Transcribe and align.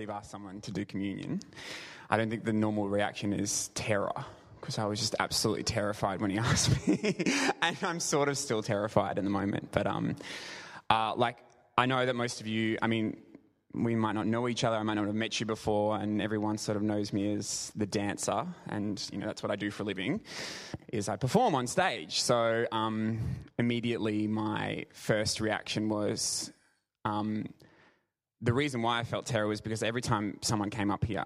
Steve 0.00 0.08
asks 0.08 0.30
someone 0.30 0.62
to 0.62 0.70
do 0.70 0.86
communion, 0.86 1.40
I 2.08 2.16
don't 2.16 2.30
think 2.30 2.46
the 2.46 2.54
normal 2.54 2.88
reaction 2.88 3.34
is 3.34 3.68
terror, 3.74 4.24
because 4.58 4.78
I 4.78 4.86
was 4.86 4.98
just 4.98 5.14
absolutely 5.20 5.64
terrified 5.64 6.22
when 6.22 6.30
he 6.30 6.38
asked 6.50 6.88
me. 6.88 7.22
and 7.60 7.76
I'm 7.82 8.00
sort 8.00 8.30
of 8.30 8.38
still 8.38 8.62
terrified 8.62 9.18
in 9.18 9.24
the 9.24 9.30
moment. 9.30 9.68
But, 9.72 9.86
um, 9.86 10.16
uh, 10.88 11.12
like, 11.16 11.36
I 11.76 11.84
know 11.84 12.06
that 12.06 12.16
most 12.16 12.40
of 12.40 12.46
you, 12.46 12.78
I 12.80 12.86
mean, 12.86 13.18
we 13.74 13.94
might 13.94 14.12
not 14.12 14.26
know 14.26 14.48
each 14.48 14.64
other, 14.64 14.76
I 14.76 14.82
might 14.84 14.94
not 14.94 15.04
have 15.04 15.14
met 15.14 15.38
you 15.38 15.44
before, 15.44 15.98
and 15.98 16.22
everyone 16.22 16.56
sort 16.56 16.76
of 16.76 16.82
knows 16.82 17.12
me 17.12 17.34
as 17.34 17.70
the 17.76 17.84
dancer, 17.84 18.46
and 18.68 19.06
you 19.12 19.18
know 19.18 19.26
that's 19.26 19.42
what 19.42 19.52
I 19.52 19.56
do 19.56 19.70
for 19.70 19.82
a 19.82 19.86
living, 19.86 20.22
is 20.94 21.10
I 21.10 21.16
perform 21.16 21.54
on 21.54 21.66
stage. 21.66 22.22
So 22.22 22.64
um, 22.72 23.18
immediately 23.58 24.26
my 24.28 24.86
first 24.94 25.42
reaction 25.42 25.90
was, 25.90 26.50
um, 27.04 27.44
the 28.42 28.52
reason 28.52 28.82
why 28.82 28.98
I 28.98 29.04
felt 29.04 29.26
terror 29.26 29.46
was 29.46 29.60
because 29.60 29.82
every 29.82 30.00
time 30.00 30.38
someone 30.42 30.70
came 30.70 30.90
up 30.90 31.04
here 31.04 31.24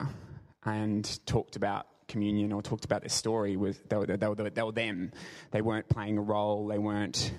and 0.65 1.27
talked 1.27 1.57
about 1.57 1.87
communion 2.09 2.53
or 2.53 2.63
talked 2.63 2.85
about 2.85 3.03
their 3.03 3.09
story, 3.09 3.57
was 3.57 3.79
they 3.89 3.97
were, 3.97 4.07
they 4.07 4.27
were, 4.27 4.51
they 4.51 4.63
were 4.63 4.73
them. 4.73 5.13
They 5.51 5.63
weren't 5.63 5.89
playing 5.89 6.19
a 6.19 6.23
role. 6.23 6.67
They 6.67 6.79
weren't 6.79 7.33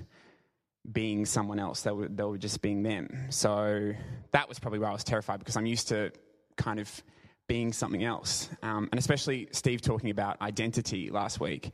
being 0.89 1.25
someone 1.25 1.59
else. 1.59 1.81
They 1.81 1.91
were, 1.91 2.07
they 2.07 2.23
were 2.23 2.37
just 2.37 2.61
being 2.61 2.83
them. 2.83 3.27
So 3.29 3.93
that 4.31 4.47
was 4.47 4.59
probably 4.59 4.79
why 4.79 4.89
I 4.89 4.93
was 4.93 5.03
terrified 5.03 5.39
because 5.39 5.57
I'm 5.57 5.65
used 5.65 5.89
to 5.89 6.11
kind 6.55 6.79
of 6.79 7.03
being 7.47 7.73
something 7.73 8.03
else. 8.03 8.49
Um, 8.63 8.89
and 8.91 8.99
especially 8.99 9.49
Steve 9.51 9.81
talking 9.81 10.09
about 10.09 10.41
identity 10.41 11.09
last 11.09 11.39
week, 11.39 11.71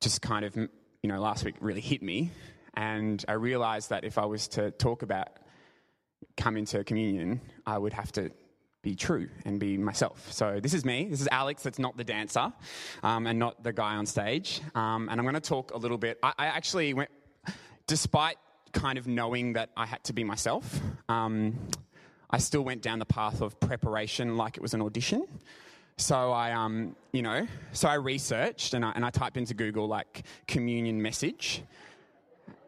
just 0.00 0.22
kind 0.22 0.44
of, 0.44 0.56
you 0.56 0.68
know, 1.04 1.20
last 1.20 1.44
week 1.44 1.56
really 1.60 1.80
hit 1.80 2.02
me. 2.02 2.30
And 2.74 3.24
I 3.26 3.32
realized 3.32 3.90
that 3.90 4.04
if 4.04 4.18
I 4.18 4.26
was 4.26 4.48
to 4.48 4.70
talk 4.70 5.02
about 5.02 5.28
come 6.36 6.56
into 6.56 6.82
communion, 6.84 7.40
I 7.66 7.78
would 7.78 7.92
have 7.92 8.12
to 8.12 8.30
be 8.82 8.94
true 8.94 9.28
and 9.44 9.60
be 9.60 9.76
myself. 9.76 10.32
So 10.32 10.58
this 10.60 10.72
is 10.72 10.84
me. 10.84 11.06
This 11.10 11.20
is 11.20 11.28
Alex. 11.30 11.62
That's 11.62 11.78
not 11.78 11.96
the 11.96 12.04
dancer, 12.04 12.52
um, 13.02 13.26
and 13.26 13.38
not 13.38 13.62
the 13.62 13.72
guy 13.72 13.96
on 13.96 14.06
stage. 14.06 14.60
Um, 14.74 15.08
and 15.10 15.20
I'm 15.20 15.24
going 15.24 15.34
to 15.34 15.40
talk 15.40 15.72
a 15.72 15.76
little 15.76 15.98
bit. 15.98 16.18
I, 16.22 16.32
I, 16.38 16.46
actually 16.46 16.94
went, 16.94 17.10
despite 17.86 18.36
kind 18.72 18.98
of 18.98 19.06
knowing 19.06 19.54
that 19.54 19.70
I 19.76 19.86
had 19.86 20.02
to 20.04 20.12
be 20.12 20.24
myself. 20.24 20.80
Um, 21.08 21.58
I 22.30 22.38
still 22.38 22.62
went 22.62 22.82
down 22.82 23.00
the 23.00 23.06
path 23.06 23.40
of 23.40 23.58
preparation 23.58 24.36
like 24.36 24.56
it 24.56 24.62
was 24.62 24.74
an 24.74 24.82
audition. 24.82 25.26
So 25.96 26.32
I, 26.32 26.52
um, 26.52 26.96
you 27.12 27.20
know, 27.20 27.46
so 27.72 27.88
I 27.88 27.94
researched 27.94 28.72
and 28.72 28.84
I, 28.84 28.92
and 28.94 29.04
I 29.04 29.10
typed 29.10 29.36
into 29.36 29.52
Google 29.52 29.86
like 29.86 30.24
communion 30.46 31.02
message, 31.02 31.62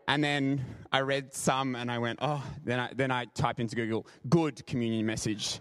and 0.09 0.23
then 0.23 0.65
I 0.93 1.01
read 1.01 1.35
some 1.35 1.75
and 1.75 1.91
I 1.91 1.99
went, 1.99 2.19
oh, 2.23 2.43
then 2.65 2.81
I, 2.81 2.91
then 2.95 3.11
I 3.11 3.27
typed 3.27 3.61
into 3.61 3.77
Google, 3.77 4.07
good 4.29 4.67
communion 4.67 5.07
message. 5.07 5.61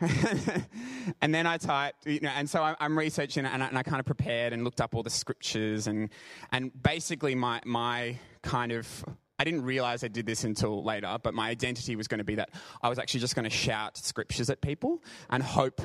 and 1.20 1.34
then 1.34 1.46
I 1.46 1.58
typed, 1.58 2.06
you 2.06 2.20
know, 2.20 2.30
and 2.34 2.48
so 2.48 2.62
I'm, 2.62 2.76
I'm 2.80 2.96
researching 2.96 3.44
and 3.44 3.62
I, 3.62 3.66
and 3.66 3.76
I, 3.76 3.82
kind 3.82 4.00
of 4.00 4.06
prepared 4.06 4.52
and 4.52 4.64
looked 4.64 4.80
up 4.80 4.94
all 4.94 5.02
the 5.02 5.10
scriptures 5.10 5.86
and, 5.86 6.08
and 6.52 6.70
basically 6.82 7.34
my, 7.34 7.60
my 7.66 8.18
kind 8.42 8.72
of, 8.72 9.04
I 9.38 9.44
didn't 9.44 9.62
realize 9.62 10.02
I 10.04 10.08
did 10.08 10.26
this 10.26 10.44
until 10.44 10.82
later, 10.82 11.18
but 11.22 11.34
my 11.34 11.48
identity 11.50 11.96
was 11.96 12.08
going 12.08 12.18
to 12.18 12.24
be 12.24 12.36
that 12.36 12.50
I 12.82 12.88
was 12.88 12.98
actually 12.98 13.20
just 13.20 13.34
going 13.34 13.44
to 13.44 13.54
shout 13.54 13.96
scriptures 13.98 14.48
at 14.50 14.60
people 14.60 15.02
and 15.28 15.42
hope 15.42 15.80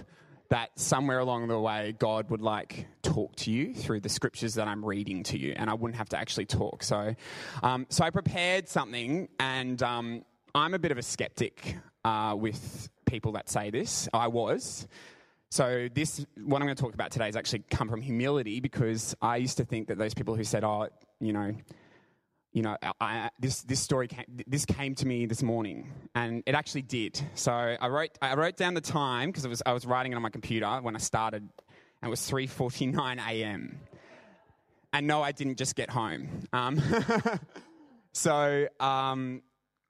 that 0.50 0.78
somewhere 0.80 1.20
along 1.20 1.48
the 1.48 1.60
way 1.60 1.96
God 1.98 2.30
would 2.30 2.42
like 2.42 2.88
talk 3.02 3.36
to 3.38 3.52
you 3.52 3.74
through 3.74 4.02
the 4.02 4.10
scriptures 4.10 4.56
that 4.56 4.68
I'm 4.68 4.84
reading 4.84 5.24
to 5.24 5.38
you, 5.38 5.54
and 5.56 5.70
I 5.70 5.74
wouldn't 5.74 5.98
have 5.98 6.10
to 6.10 6.18
actually 6.18 6.46
talk. 6.46 6.84
So, 6.84 7.16
um, 7.64 7.86
so 7.90 8.04
I 8.04 8.10
prepared 8.10 8.68
something, 8.70 9.30
and 9.40 9.82
um, 9.82 10.24
I'm 10.54 10.74
a 10.74 10.80
bit 10.80 10.92
of 10.92 10.98
a 10.98 11.04
skeptic 11.04 11.78
uh, 12.04 12.36
with 12.38 12.90
people 13.06 13.34
that 13.34 13.50
say 13.50 13.70
this. 13.70 14.08
I 14.14 14.28
was. 14.28 14.88
So 15.50 15.88
this, 15.94 16.26
what 16.44 16.62
I'm 16.62 16.68
going 16.68 16.76
to 16.76 16.82
talk 16.82 16.94
about 16.94 17.12
today, 17.12 17.26
has 17.26 17.36
actually 17.36 17.64
come 17.70 17.90
from 17.90 18.02
humility 18.02 18.60
because 18.60 19.16
I 19.22 19.38
used 19.38 19.58
to 19.58 19.66
think 19.66 19.88
that 19.88 19.98
those 19.98 20.14
people 20.14 20.36
who 20.36 20.44
said, 20.44 20.64
"Oh, 20.64 20.90
you 21.20 21.34
know." 21.34 21.56
You 22.56 22.62
know, 22.62 22.78
I, 23.02 23.30
this, 23.38 23.64
this 23.64 23.82
story 23.82 24.08
came, 24.08 24.24
this 24.48 24.66
came 24.66 24.96
to 24.96 25.06
me 25.06 25.26
this 25.26 25.44
morning, 25.44 25.92
and 26.16 26.42
it 26.46 26.56
actually 26.56 26.84
did. 26.84 27.22
So 27.34 27.52
I 27.52 27.88
wrote, 27.90 28.12
I 28.22 28.34
wrote 28.36 28.56
down 28.56 28.76
the 28.76 28.82
time 28.82 29.30
because 29.30 29.46
was, 29.46 29.62
I 29.66 29.74
was 29.74 29.86
writing 29.86 30.14
it 30.14 30.16
on 30.16 30.22
my 30.22 30.30
computer 30.30 30.66
when 30.82 30.96
I 30.96 31.00
started, 31.00 31.44
and 31.44 31.52
it 32.02 32.10
was 32.10 32.22
3.49 32.22 33.20
a.m. 33.28 33.78
And 34.94 35.06
no, 35.06 35.22
I 35.22 35.34
didn't 35.34 35.58
just 35.58 35.76
get 35.76 35.90
home. 35.90 36.48
Um, 36.54 36.82
so, 38.14 38.70
um, 38.80 39.42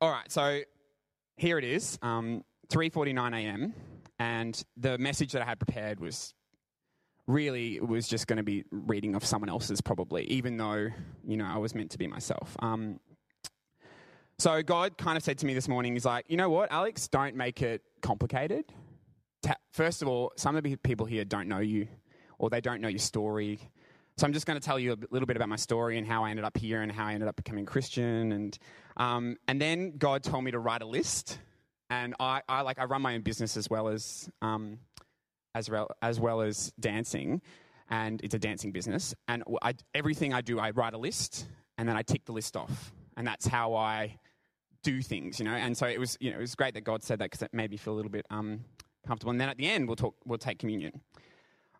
all 0.01 0.09
right, 0.09 0.31
so 0.31 0.61
here 1.37 1.59
it 1.59 1.63
is, 1.63 1.99
um, 2.01 2.43
3.49 2.69 3.43
a.m., 3.43 3.75
and 4.17 4.63
the 4.75 4.97
message 4.97 5.33
that 5.33 5.43
I 5.43 5.45
had 5.45 5.59
prepared 5.59 5.99
was 5.99 6.33
really 7.27 7.79
was 7.79 8.07
just 8.07 8.27
going 8.27 8.37
to 8.37 8.43
be 8.43 8.63
reading 8.71 9.15
of 9.15 9.25
someone 9.25 9.49
else's 9.49 9.81
probably, 9.81 10.25
even 10.25 10.57
though, 10.57 10.89
you 11.25 11.37
know, 11.37 11.45
I 11.45 11.57
was 11.57 11.73
meant 11.73 11.91
to 11.91 11.97
be 11.97 12.07
myself. 12.07 12.55
Um, 12.59 12.99
so 14.37 14.61
God 14.61 14.97
kind 14.97 15.17
of 15.17 15.23
said 15.23 15.37
to 15.39 15.45
me 15.45 15.53
this 15.53 15.67
morning, 15.67 15.93
He's 15.93 16.05
like, 16.05 16.25
you 16.27 16.37
know 16.37 16.49
what, 16.49 16.71
Alex, 16.71 17.07
don't 17.07 17.35
make 17.35 17.61
it 17.61 17.81
complicated. 18.01 18.65
First 19.71 20.01
of 20.01 20.07
all, 20.07 20.33
some 20.37 20.55
of 20.55 20.63
the 20.63 20.75
people 20.77 21.05
here 21.05 21.23
don't 21.25 21.47
know 21.47 21.59
you 21.59 21.87
or 22.39 22.49
they 22.49 22.61
don't 22.61 22.81
know 22.81 22.87
your 22.87 22.99
story. 22.99 23.59
So 24.17 24.25
I'm 24.25 24.33
just 24.33 24.45
going 24.45 24.59
to 24.59 24.65
tell 24.65 24.79
you 24.79 24.93
a 24.93 24.97
little 25.11 25.25
bit 25.25 25.35
about 25.35 25.49
my 25.49 25.57
story 25.57 25.97
and 25.97 26.07
how 26.07 26.23
I 26.23 26.29
ended 26.29 26.45
up 26.45 26.57
here 26.57 26.81
and 26.81 26.91
how 26.91 27.05
I 27.05 27.13
ended 27.13 27.27
up 27.27 27.35
becoming 27.35 27.65
Christian. 27.65 28.31
And, 28.31 28.57
um, 28.97 29.37
and 29.47 29.61
then 29.61 29.97
God 29.97 30.23
told 30.23 30.43
me 30.43 30.51
to 30.51 30.59
write 30.59 30.81
a 30.81 30.85
list. 30.85 31.39
And 31.89 32.15
I, 32.19 32.41
I 32.47 32.61
like 32.61 32.79
I 32.79 32.85
run 32.85 33.01
my 33.01 33.15
own 33.15 33.21
business 33.21 33.57
as 33.57 33.69
well 33.69 33.89
as 33.89 34.29
um, 34.41 34.79
as 35.55 35.69
well 35.69 35.89
as, 36.01 36.19
well 36.19 36.41
as 36.41 36.71
dancing, 36.79 37.41
and 37.89 38.21
it's 38.21 38.35
a 38.35 38.39
dancing 38.39 38.71
business. 38.71 39.15
And 39.27 39.43
I, 39.61 39.73
everything 39.95 40.33
I 40.33 40.41
do, 40.41 40.59
I 40.59 40.69
write 40.71 40.93
a 40.93 40.97
list, 40.99 41.47
and 41.77 41.89
then 41.89 41.95
I 41.95 42.03
tick 42.03 42.25
the 42.25 42.33
list 42.33 42.55
off, 42.55 42.93
and 43.17 43.25
that's 43.25 43.47
how 43.47 43.73
I 43.73 44.19
do 44.83 45.01
things, 45.01 45.39
you 45.39 45.45
know. 45.45 45.53
And 45.53 45.75
so 45.75 45.87
it 45.87 45.99
was, 45.99 46.17
you 46.19 46.29
know, 46.29 46.37
it 46.37 46.41
was 46.41 46.53
great 46.53 46.75
that 46.75 46.83
God 46.83 47.01
said 47.01 47.19
that 47.19 47.31
because 47.31 47.41
it 47.41 47.53
made 47.53 47.71
me 47.71 47.77
feel 47.77 47.93
a 47.93 47.95
little 47.95 48.11
bit 48.11 48.25
um, 48.29 48.59
comfortable. 49.07 49.31
And 49.31 49.41
then 49.41 49.49
at 49.49 49.57
the 49.57 49.67
end, 49.67 49.87
we'll 49.87 49.95
talk, 49.95 50.15
we'll 50.25 50.37
take 50.37 50.59
communion. 50.59 51.01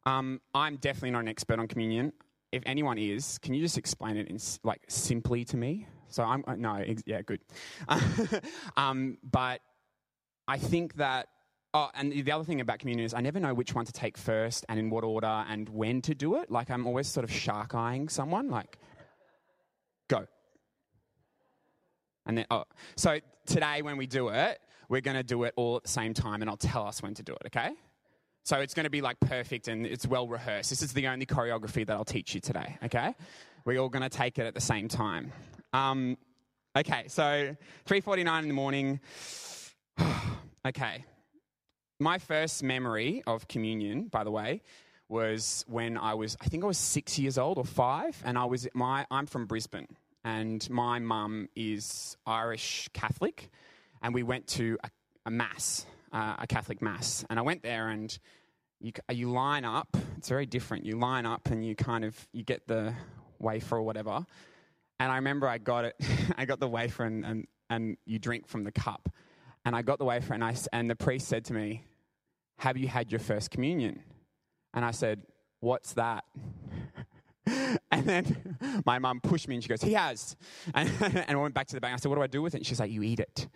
Um, 0.06 0.40
I'm 0.54 0.78
definitely 0.78 1.12
not 1.12 1.20
an 1.20 1.28
expert 1.28 1.60
on 1.60 1.68
communion. 1.68 2.14
If 2.52 2.64
anyone 2.66 2.98
is, 2.98 3.38
can 3.40 3.54
you 3.54 3.62
just 3.62 3.78
explain 3.78 4.18
it 4.18 4.28
in 4.28 4.40
like 4.64 4.82
simply 4.88 5.44
to 5.46 5.58
me? 5.58 5.88
So 6.08 6.24
I'm 6.24 6.44
uh, 6.48 6.56
no, 6.56 6.76
ex- 6.76 7.04
yeah, 7.06 7.22
good. 7.22 7.42
um, 8.78 9.18
but 9.24 9.62
I 10.48 10.58
think 10.58 10.96
that 10.96 11.28
Oh, 11.76 11.90
and 11.94 12.14
the 12.14 12.32
other 12.32 12.46
thing 12.46 12.62
about 12.62 12.80
communion 12.80 13.06
is 13.06 13.14
I 13.14 13.20
never 13.20 13.38
know 13.38 13.54
which 13.54 13.76
one 13.76 13.84
to 13.84 13.92
take 13.92 14.18
first 14.18 14.66
and 14.70 14.80
in 14.80 14.90
what 14.90 15.04
order 15.04 15.28
and 15.50 15.68
when 15.68 16.02
to 16.04 16.16
do 16.16 16.38
it. 16.38 16.50
Like 16.50 16.72
I'm 16.72 16.88
always 16.88 17.06
sort 17.06 17.26
of 17.26 17.32
shark 17.32 17.76
eyeing 17.76 18.08
someone, 18.08 18.50
like, 18.50 18.80
go. 20.08 20.26
And 22.26 22.38
then, 22.38 22.46
oh, 22.50 22.64
so 22.96 23.20
today 23.46 23.82
when 23.82 23.98
we 23.98 24.08
do 24.08 24.30
it, 24.30 24.58
we're 24.88 25.02
going 25.02 25.18
to 25.18 25.24
do 25.24 25.44
it 25.44 25.54
all 25.58 25.76
at 25.76 25.84
the 25.84 25.90
same 25.90 26.14
time 26.14 26.42
and 26.42 26.50
I'll 26.50 26.56
tell 26.56 26.88
us 26.88 27.04
when 27.04 27.14
to 27.16 27.24
do 27.24 27.34
it, 27.34 27.48
okay? 27.48 27.72
So 28.46 28.62
it's 28.62 28.74
going 28.74 28.86
to 28.86 28.90
be 28.90 29.02
like 29.02 29.20
perfect 29.20 29.68
and 29.68 29.86
it's 29.86 30.08
well 30.08 30.30
rehearsed. 30.30 30.70
This 30.70 30.82
is 30.82 30.94
the 30.94 31.10
only 31.10 31.26
choreography 31.26 31.86
that 31.86 31.92
I'll 31.94 32.06
teach 32.06 32.34
you 32.34 32.40
today, 32.40 32.78
okay? 32.86 33.14
We're 33.66 33.82
all 33.82 33.90
going 33.90 34.04
to 34.04 34.18
take 34.18 34.40
it 34.40 34.46
at 34.46 34.54
the 34.54 34.62
same 34.62 34.88
time. 34.88 35.34
Um, 35.74 36.18
okay, 36.74 37.10
so 37.10 37.54
3.49 37.86 38.44
in 38.44 38.48
the 38.48 38.54
morning. 38.54 39.02
okay, 40.66 41.04
my 42.00 42.18
first 42.18 42.64
memory 42.64 43.24
of 43.26 43.48
communion, 43.48 44.08
by 44.08 44.24
the 44.24 44.32
way, 44.32 44.62
was 45.08 45.64
when 45.68 45.98
I 45.98 46.14
was, 46.14 46.36
I 46.42 46.46
think 46.46 46.64
I 46.64 46.68
was 46.68 46.78
six 46.78 47.20
years 47.20 47.38
old 47.38 47.58
or 47.58 47.66
five, 47.66 48.22
and 48.26 48.38
I 48.38 48.46
was 48.46 48.68
my, 48.74 49.06
I'm 49.12 49.28
from 49.28 49.46
Brisbane, 49.46 49.88
and 50.24 50.68
my 50.70 51.00
mum 51.00 51.50
is 51.56 52.18
Irish 52.26 52.90
Catholic, 52.94 53.50
and 54.02 54.14
we 54.14 54.24
went 54.24 54.48
to 54.48 54.78
a, 54.84 54.90
a 55.28 55.32
mass, 55.32 55.86
uh, 56.12 56.36
a 56.40 56.48
Catholic 56.48 56.82
mass, 56.82 57.26
and 57.30 57.40
I 57.40 57.42
went 57.42 57.64
there 57.64 57.90
and. 57.90 58.18
You, 58.82 58.92
you 59.10 59.32
line 59.32 59.64
up. 59.64 59.96
It's 60.18 60.28
very 60.28 60.46
different. 60.46 60.86
You 60.86 61.00
line 61.00 61.26
up 61.26 61.50
and 61.50 61.66
you 61.66 61.76
kind 61.76 62.04
of 62.04 62.28
you 62.34 62.44
get 62.44 62.68
the 62.68 62.94
wafer 63.40 63.78
or 63.78 63.82
whatever. 63.82 64.26
And 65.00 65.12
I 65.12 65.16
remember 65.16 65.48
I 65.48 65.58
got 65.58 65.86
it. 65.86 65.96
I 66.38 66.46
got 66.46 66.60
the 66.60 66.68
wafer 66.68 67.04
and, 67.04 67.26
and, 67.26 67.48
and 67.70 67.98
you 68.06 68.20
drink 68.20 68.48
from 68.48 68.64
the 68.64 68.72
cup. 68.72 69.10
And 69.66 69.76
I 69.76 69.82
got 69.82 69.98
the 69.98 70.06
wafer, 70.06 70.34
and, 70.34 70.44
I, 70.44 70.56
and 70.72 70.90
the 70.90 70.96
priest 70.96 71.28
said 71.28 71.44
to 71.46 71.54
me, 71.54 71.84
Have 72.60 72.78
you 72.78 72.88
had 72.88 73.12
your 73.12 73.20
first 73.20 73.50
communion? 73.50 74.04
And 74.74 74.86
I 74.86 74.92
said, 74.92 75.24
What's 75.60 75.94
that? 75.94 76.24
and 77.92 78.06
then 78.06 78.58
my 78.86 79.00
mum 79.00 79.22
pushed 79.22 79.48
me 79.48 79.56
and 79.56 79.64
she 79.64 79.70
goes, 79.70 79.82
He 79.82 79.94
has. 79.94 80.36
And, 80.74 80.90
and 81.02 81.32
I 81.32 81.36
went 81.36 81.56
back 81.56 81.68
to 81.68 81.76
the 81.76 81.82
bank. 81.82 81.96
I 81.96 81.98
said, 81.98 82.10
What 82.10 82.16
do 82.16 82.22
I 82.22 82.28
do 82.28 82.42
with 82.42 82.54
it? 82.54 82.58
And 82.60 82.66
she's 82.66 82.80
like, 82.80 82.92
You 82.92 83.02
eat 83.02 83.20
it. 83.20 83.48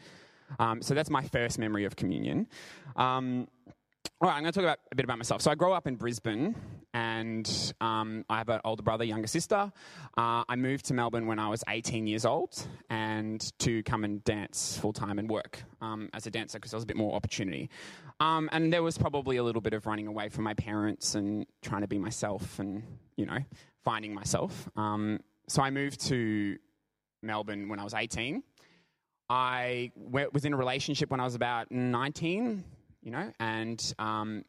Um, 0.58 0.82
so 0.82 0.96
that's 0.96 1.12
my 1.12 1.22
first 1.22 1.60
memory 1.60 1.86
of 1.86 1.96
communion. 1.96 2.48
Um, 2.96 3.48
all 4.22 4.28
right, 4.28 4.36
I'm 4.36 4.44
going 4.44 4.52
to 4.52 4.60
talk 4.60 4.66
about 4.66 4.80
a 4.92 4.96
bit 4.96 5.06
about 5.06 5.18
myself. 5.18 5.42
So 5.42 5.50
I 5.50 5.56
grew 5.56 5.72
up 5.72 5.88
in 5.88 5.96
Brisbane, 5.96 6.54
and 6.94 7.74
um, 7.80 8.26
I 8.30 8.40
have 8.40 8.50
an 8.50 8.60
older 8.66 8.84
brother, 8.84 9.04
younger 9.04 9.28
sister. 9.28 9.72
Uh, 10.18 10.44
I 10.50 10.56
moved 10.58 10.86
to 10.86 10.94
Melbourne 10.94 11.28
when 11.28 11.40
I 11.40 11.48
was 11.48 11.64
18 11.70 12.08
years 12.08 12.26
old 12.26 12.68
and 12.90 13.52
to 13.60 13.84
come 13.84 14.04
and 14.04 14.24
dance 14.24 14.78
full 14.78 14.92
time 14.92 15.20
and 15.20 15.30
work 15.30 15.64
um, 15.82 16.10
as 16.14 16.26
a 16.26 16.32
dancer 16.32 16.58
because 16.58 16.72
there 16.72 16.78
was 16.78 16.84
a 16.84 16.88
bit 16.88 16.98
more 16.98 17.16
opportunity. 17.16 17.70
Um, 18.20 18.50
and 18.52 18.74
there 18.74 18.84
was 18.84 18.98
probably 18.98 19.38
a 19.38 19.44
little 19.44 19.62
bit 19.62 19.74
of 19.74 19.86
running 19.86 20.08
away 20.08 20.30
from 20.30 20.44
my 20.44 20.54
parents 20.54 21.16
and 21.16 21.46
trying 21.62 21.82
to 21.82 21.88
be 21.88 22.00
myself 22.00 22.60
and, 22.60 22.84
you 23.16 23.26
know, 23.26 23.40
finding 23.84 24.14
myself. 24.14 24.68
Um, 24.76 25.20
so 25.48 25.62
I 25.62 25.70
moved 25.70 26.02
to 26.08 26.58
Melbourne 27.22 27.70
when 27.70 27.80
I 27.80 27.84
was 27.84 27.94
18. 27.94 28.44
I 29.30 29.92
was 29.96 30.44
in 30.44 30.54
a 30.54 30.58
relationship 30.58 31.12
when 31.12 31.20
I 31.20 31.24
was 31.24 31.36
about 31.36 31.72
19, 31.72 32.64
you 33.02 33.12
know, 33.12 33.32
and 33.40 33.94
um, 34.00 34.44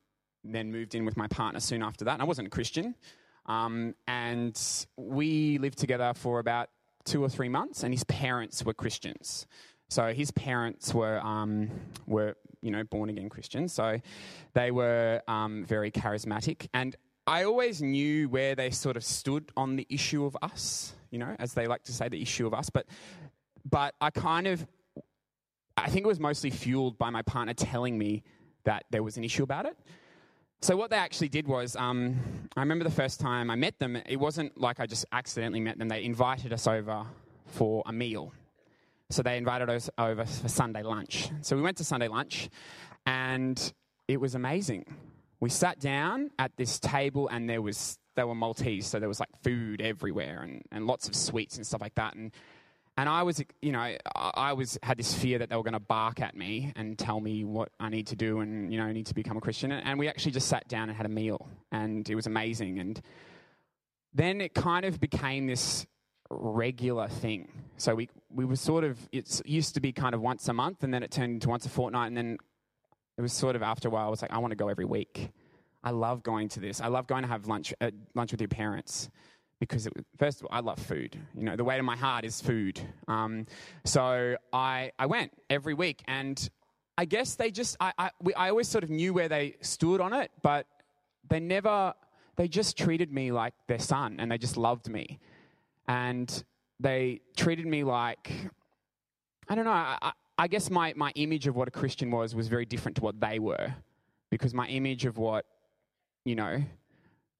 then 0.45 0.71
moved 0.71 0.95
in 0.95 1.05
with 1.05 1.17
my 1.17 1.29
partner 1.29 1.61
soon 1.61 1.83
after 1.83 2.05
that. 2.05 2.15
And 2.15 2.23
I 2.23 2.25
wasn't 2.25 2.49
a 2.49 2.51
Christian. 2.51 2.95
Um, 3.47 3.95
and 4.07 4.61
we 4.97 5.59
lived 5.59 5.79
together 5.79 6.13
for 6.15 6.39
about 6.39 6.69
two 7.05 7.23
or 7.23 7.29
three 7.29 7.49
months, 7.49 7.83
and 7.83 7.93
his 7.93 8.05
parents 8.05 8.65
were 8.65 8.75
Christians. 8.75 9.47
So 9.89 10.13
his 10.13 10.31
parents 10.31 10.95
were, 10.95 11.19
um, 11.21 11.69
were 12.07 12.37
you 12.63 12.71
know, 12.71 12.85
born 12.85 13.09
again 13.11 13.29
Christians. 13.29 13.73
So 13.73 14.01
they 14.55 14.71
were 14.71 15.23
um, 15.27 15.65
very 15.65 15.91
charismatic. 15.91 16.69
And 16.73 16.95
I 17.27 17.45
always 17.45 17.83
knew 17.83 18.29
where 18.29 18.55
they 18.55 18.71
sort 18.71 18.97
of 18.97 19.05
stood 19.05 19.51
on 19.57 19.77
the 19.77 19.87
issue 19.89 20.25
of 20.25 20.37
us, 20.43 20.95
you 21.11 21.19
know, 21.19 21.35
as 21.39 21.55
they 21.55 21.67
like 21.67 21.83
to 21.85 21.93
say, 21.93 22.09
the 22.09 22.21
issue 22.21 22.47
of 22.47 22.55
us. 22.55 22.71
But, 22.71 22.87
but 23.69 23.95
I 24.01 24.11
kind 24.11 24.47
of, 24.47 24.67
I 25.77 25.89
think 25.89 26.05
it 26.05 26.09
was 26.09 26.21
mostly 26.21 26.51
fueled 26.51 26.99
by 26.99 27.11
my 27.11 27.23
partner 27.23 27.55
telling 27.55 27.99
me 27.99 28.23
that 28.65 28.85
there 28.91 29.03
was 29.03 29.17
an 29.17 29.25
issue 29.25 29.43
about 29.43 29.67
it. 29.67 29.77
So 30.63 30.77
what 30.77 30.91
they 30.91 30.97
actually 30.97 31.31
did 31.31 31.47
was, 31.47 31.75
um, 31.75 32.17
I 32.55 32.61
remember 32.61 32.85
the 32.85 32.91
first 32.91 33.19
time 33.19 33.51
I 33.51 33.57
met 33.57 33.79
them. 33.79 33.97
It 33.97 34.17
wasn't 34.17 34.61
like 34.61 34.79
I 34.79 34.87
just 34.87 35.07
accidentally 35.11 35.61
met 35.61 35.79
them. 35.79 35.89
They 35.89 36.05
invited 36.05 36.53
us 36.53 36.67
over 36.67 37.07
for 37.47 37.83
a 37.87 37.93
meal. 37.93 38.33
So 39.09 39.23
they 39.23 39.39
invited 39.39 39.71
us 39.71 39.89
over 39.97 40.25
for 40.25 40.49
Sunday 40.49 40.83
lunch. 40.83 41.31
So 41.41 41.57
we 41.57 41.63
went 41.63 41.79
to 41.79 41.85
Sunday 41.85 42.09
lunch, 42.09 42.51
and 43.07 43.73
it 44.07 44.21
was 44.21 44.35
amazing. 44.35 44.85
We 45.41 45.49
sat 45.49 45.81
down 45.81 46.31
at 46.39 46.53
this 46.57 46.79
table, 46.79 47.29
and 47.29 47.49
there 47.49 47.63
was 47.63 47.99
there 48.15 48.27
were 48.27 48.35
Maltese, 48.35 48.87
so 48.87 49.01
there 49.01 49.09
was 49.09 49.19
like 49.19 49.31
food 49.43 49.81
everywhere 49.81 50.43
and, 50.43 50.63
and 50.71 50.87
lots 50.87 51.09
of 51.09 51.15
sweets 51.15 51.57
and 51.57 51.67
stuff 51.67 51.81
like 51.81 51.95
that. 51.95 52.15
And 52.15 52.33
and 53.01 53.09
I 53.09 53.23
was, 53.23 53.43
you 53.63 53.73
know, 53.73 53.97
I 54.15 54.53
was 54.53 54.79
had 54.83 54.99
this 54.99 55.15
fear 55.15 55.39
that 55.39 55.49
they 55.49 55.57
were 55.57 55.63
going 55.63 55.73
to 55.73 55.81
bark 55.81 56.21
at 56.21 56.37
me 56.37 56.71
and 56.77 56.99
tell 56.99 57.19
me 57.19 57.45
what 57.45 57.71
I 57.81 57.89
need 57.89 58.09
to 58.09 58.17
do 58.17 58.41
and 58.41 58.71
you 58.71 58.79
know 58.79 58.93
need 58.93 59.07
to 59.07 59.15
become 59.15 59.39
a 59.39 59.41
Christian. 59.41 59.73
And 59.73 59.99
we 59.99 60.07
actually 60.07 60.33
just 60.33 60.49
sat 60.49 60.69
down 60.69 60.91
and 60.91 60.97
had 60.99 61.07
a 61.07 61.11
meal, 61.11 61.49
and 61.73 62.09
it 62.11 62.15
was 62.15 62.27
amazing. 62.27 62.79
And 62.79 63.01
then 64.13 64.43
it 64.43 64.53
kind 64.53 64.85
of 64.85 65.01
became 65.01 65.47
this 65.47 65.87
regular 66.29 67.09
thing. 67.09 67.51
So 67.79 67.95
we 67.95 68.11
we 68.29 68.45
were 68.45 68.57
sort 68.57 68.85
of 68.85 68.99
it 69.13 69.41
used 69.47 69.77
to 69.77 69.81
be 69.81 69.93
kind 69.93 70.15
of 70.15 70.21
once 70.21 70.47
a 70.49 70.53
month, 70.53 70.85
and 70.85 70.93
then 70.93 71.03
it 71.03 71.11
turned 71.11 71.33
into 71.33 71.49
once 71.49 71.65
a 71.65 71.71
fortnight, 71.71 72.09
and 72.09 72.17
then 72.19 72.37
it 73.17 73.23
was 73.23 73.33
sort 73.33 73.57
of 73.57 73.63
after 73.63 73.89
a 73.89 73.91
while. 73.91 74.09
I 74.09 74.11
was 74.11 74.21
like, 74.21 74.31
I 74.31 74.39
want 74.39 74.51
to 74.51 74.57
go 74.57 74.69
every 74.69 74.85
week. 74.85 75.31
I 75.83 75.93
love 75.93 76.23
going 76.23 76.51
to 76.51 76.61
this. 76.61 76.83
I 76.83 76.89
love 76.89 77.07
going 77.07 77.23
to 77.23 77.29
have 77.29 77.47
lunch 77.47 77.73
uh, 77.81 77.93
lunch 78.15 78.31
with 78.31 78.43
your 78.43 78.49
parents 78.49 79.09
because 79.61 79.87
it, 79.87 79.93
first 80.19 80.41
of 80.41 80.47
all, 80.47 80.57
I 80.57 80.61
love 80.61 80.79
food. 80.79 81.17
You 81.35 81.45
know, 81.45 81.55
the 81.55 81.65
weight 81.65 81.79
of 81.79 81.85
my 81.85 81.97
heart 81.97 82.25
is 82.25 82.41
food. 82.41 82.81
Um, 83.07 83.47
so 83.85 84.37
I, 84.53 84.91
I 84.99 85.07
went 85.07 85.33
every 85.49 85.75
week, 85.75 86.03
and 86.09 86.51
I 86.99 87.05
guess 87.05 87.37
they 87.37 87.51
just, 87.51 87.77
I, 87.79 87.93
I, 87.99 88.11
we, 88.21 88.35
I 88.35 88.49
always 88.49 88.69
sort 88.69 88.83
of 88.83 88.91
knew 88.91 89.15
where 89.15 89.29
they 89.29 89.57
stood 89.61 90.01
on 90.01 90.13
it, 90.13 90.31
but 90.43 90.67
they 91.29 91.39
never, 91.39 91.95
they 92.37 92.49
just 92.49 92.77
treated 92.77 93.13
me 93.13 93.31
like 93.31 93.55
their 93.69 93.79
son, 93.79 94.17
and 94.19 94.33
they 94.33 94.39
just 94.39 94.57
loved 94.57 94.89
me. 94.89 95.21
And 95.87 96.43
they 96.81 97.21
treated 97.37 97.67
me 97.67 97.85
like, 97.85 98.33
I 99.49 99.55
don't 99.55 99.67
know, 99.67 99.71
I, 99.73 100.13
I 100.39 100.49
guess 100.49 100.71
my, 100.71 100.95
my 100.97 101.13
image 101.17 101.47
of 101.47 101.55
what 101.55 101.69
a 101.69 101.71
Christian 101.71 102.11
was 102.11 102.35
was 102.35 102.49
very 102.49 102.65
different 102.65 102.97
to 102.97 103.03
what 103.03 103.21
they 103.21 103.39
were, 103.39 103.75
because 104.31 104.55
my 104.55 104.67
image 104.69 105.05
of 105.05 105.19
what, 105.19 105.45
you 106.25 106.35
know, 106.35 106.63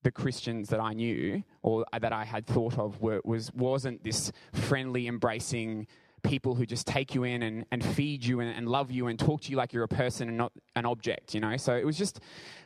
the 0.03 0.11
Christians 0.11 0.69
that 0.71 0.81
I 0.81 0.93
knew 0.95 1.43
or 1.63 1.85
that 1.99 2.13
I 2.13 2.25
had 2.25 2.47
thought 2.47 2.79
of 2.79 3.01
were, 3.01 3.21
was, 3.25 3.53
wasn't 3.53 4.03
this 4.03 4.33
friendly, 4.53 5.07
embracing 5.07 5.87
people 6.23 6.55
who 6.55 6.67
just 6.67 6.87
take 6.87 7.15
you 7.15 7.25
in 7.25 7.43
and, 7.43 7.65
and 7.71 7.85
feed 7.85 8.25
you 8.25 8.41
and, 8.41 8.55
and, 8.55 8.69
love 8.69 8.91
you 8.91 9.07
and 9.07 9.19
talk 9.19 9.43
to 9.43 9.51
you 9.51 9.57
like 9.57 9.73
you're 9.73 9.85
a 9.85 9.89
person 9.89 10.29
and 10.29 10.37
not 10.37 10.53
an 10.77 10.87
object, 10.87 11.35
you 11.35 11.41
know? 11.41 11.57
So 11.57 11.75
it 11.75 11.85
was 11.85 11.97
just, 11.97 12.21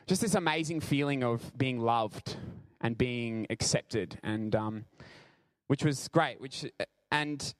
just 0.07 0.21
this 0.21 0.35
amazing 0.35 0.81
feeling 0.81 1.23
of 1.23 1.57
being 1.57 1.79
loved 1.79 2.37
and 2.81 2.97
being 2.97 3.47
accepted, 3.49 4.19
and 4.23 4.55
um, 4.55 4.85
which 5.67 5.83
was 5.83 6.07
great. 6.09 6.39
Which, 6.39 6.65
and 7.11 7.53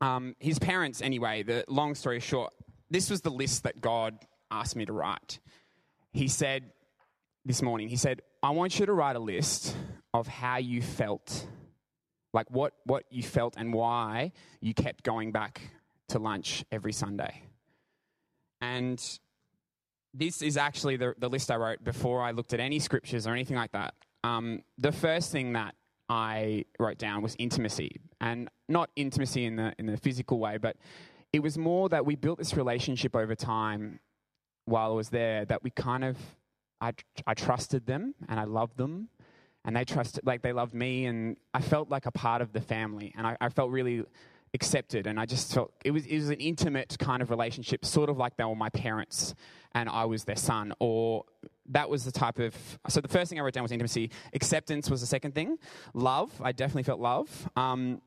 um, 0.00 0.36
his 0.38 0.58
parents, 0.58 1.02
anyway, 1.02 1.42
the 1.42 1.64
long 1.68 1.94
story 1.94 2.20
short, 2.20 2.52
this 2.90 3.10
was 3.10 3.20
the 3.20 3.30
list 3.30 3.64
that 3.64 3.80
God 3.80 4.18
asked 4.50 4.76
me 4.76 4.86
to 4.86 4.92
write. 4.92 5.40
He 6.12 6.28
said, 6.28 6.70
this 7.44 7.62
morning, 7.62 7.88
he 7.88 7.96
said, 7.96 8.22
I 8.42 8.50
want 8.50 8.78
you 8.78 8.86
to 8.86 8.92
write 8.92 9.16
a 9.16 9.20
list 9.20 9.76
of 10.12 10.26
how 10.26 10.56
you 10.56 10.80
felt, 10.80 11.46
like 12.32 12.50
what, 12.50 12.72
what 12.84 13.04
you 13.10 13.22
felt 13.22 13.54
and 13.56 13.72
why 13.72 14.32
you 14.60 14.74
kept 14.74 15.02
going 15.02 15.32
back 15.32 15.60
to 16.08 16.18
lunch 16.18 16.64
every 16.72 16.92
Sunday. 16.92 17.42
And 18.60 19.02
this 20.14 20.42
is 20.42 20.56
actually 20.56 20.96
the, 20.96 21.14
the 21.18 21.28
list 21.28 21.50
I 21.50 21.56
wrote 21.56 21.82
before 21.84 22.22
I 22.22 22.30
looked 22.30 22.54
at 22.54 22.60
any 22.60 22.78
scriptures 22.78 23.26
or 23.26 23.32
anything 23.32 23.56
like 23.56 23.72
that. 23.72 23.94
Um, 24.22 24.62
the 24.78 24.92
first 24.92 25.32
thing 25.32 25.52
that 25.52 25.74
I 26.08 26.64
wrote 26.78 26.98
down 26.98 27.22
was 27.22 27.34
intimacy, 27.38 28.00
and 28.20 28.48
not 28.68 28.90
intimacy 28.96 29.44
in 29.44 29.56
the 29.56 29.74
in 29.78 29.86
the 29.86 29.96
physical 29.96 30.38
way, 30.38 30.58
but 30.58 30.76
it 31.32 31.42
was 31.42 31.58
more 31.58 31.88
that 31.88 32.06
we 32.06 32.14
built 32.14 32.38
this 32.38 32.54
relationship 32.54 33.16
over 33.16 33.34
time 33.34 34.00
while 34.66 34.92
I 34.92 34.94
was 34.94 35.10
there. 35.10 35.44
That 35.44 35.62
we 35.62 35.70
kind 35.70 36.04
of 36.04 36.16
I, 36.80 36.92
I 37.26 37.34
trusted 37.34 37.86
them 37.86 38.14
and 38.28 38.38
I 38.38 38.44
loved 38.44 38.76
them 38.76 39.08
and 39.64 39.76
they 39.76 39.84
trusted, 39.84 40.26
like 40.26 40.42
they 40.42 40.52
loved 40.52 40.74
me 40.74 41.06
and 41.06 41.36
I 41.52 41.60
felt 41.60 41.88
like 41.88 42.06
a 42.06 42.10
part 42.10 42.42
of 42.42 42.52
the 42.52 42.60
family 42.60 43.14
and 43.16 43.26
I, 43.26 43.36
I 43.40 43.48
felt 43.48 43.70
really 43.70 44.04
accepted 44.52 45.06
and 45.06 45.18
I 45.18 45.26
just 45.26 45.52
felt 45.52 45.72
it 45.84 45.90
was, 45.90 46.06
it 46.06 46.16
was 46.16 46.28
an 46.28 46.40
intimate 46.40 46.96
kind 46.98 47.22
of 47.22 47.30
relationship, 47.30 47.84
sort 47.84 48.08
of 48.08 48.18
like 48.18 48.36
they 48.36 48.44
were 48.44 48.54
my 48.54 48.68
parents 48.68 49.34
and 49.72 49.88
I 49.88 50.04
was 50.04 50.24
their 50.24 50.36
son 50.36 50.72
or 50.78 51.24
that 51.70 51.88
was 51.88 52.04
the 52.04 52.12
type 52.12 52.38
of 52.38 52.54
so 52.88 53.00
the 53.00 53.08
first 53.08 53.30
thing 53.30 53.38
I 53.38 53.42
wrote 53.42 53.54
down 53.54 53.62
was 53.62 53.72
intimacy. 53.72 54.10
Acceptance 54.34 54.90
was 54.90 55.00
the 55.00 55.06
second 55.06 55.34
thing. 55.34 55.58
Love, 55.94 56.30
I 56.42 56.52
definitely 56.52 56.82
felt 56.82 57.00
love. 57.00 57.48
Um, 57.56 58.00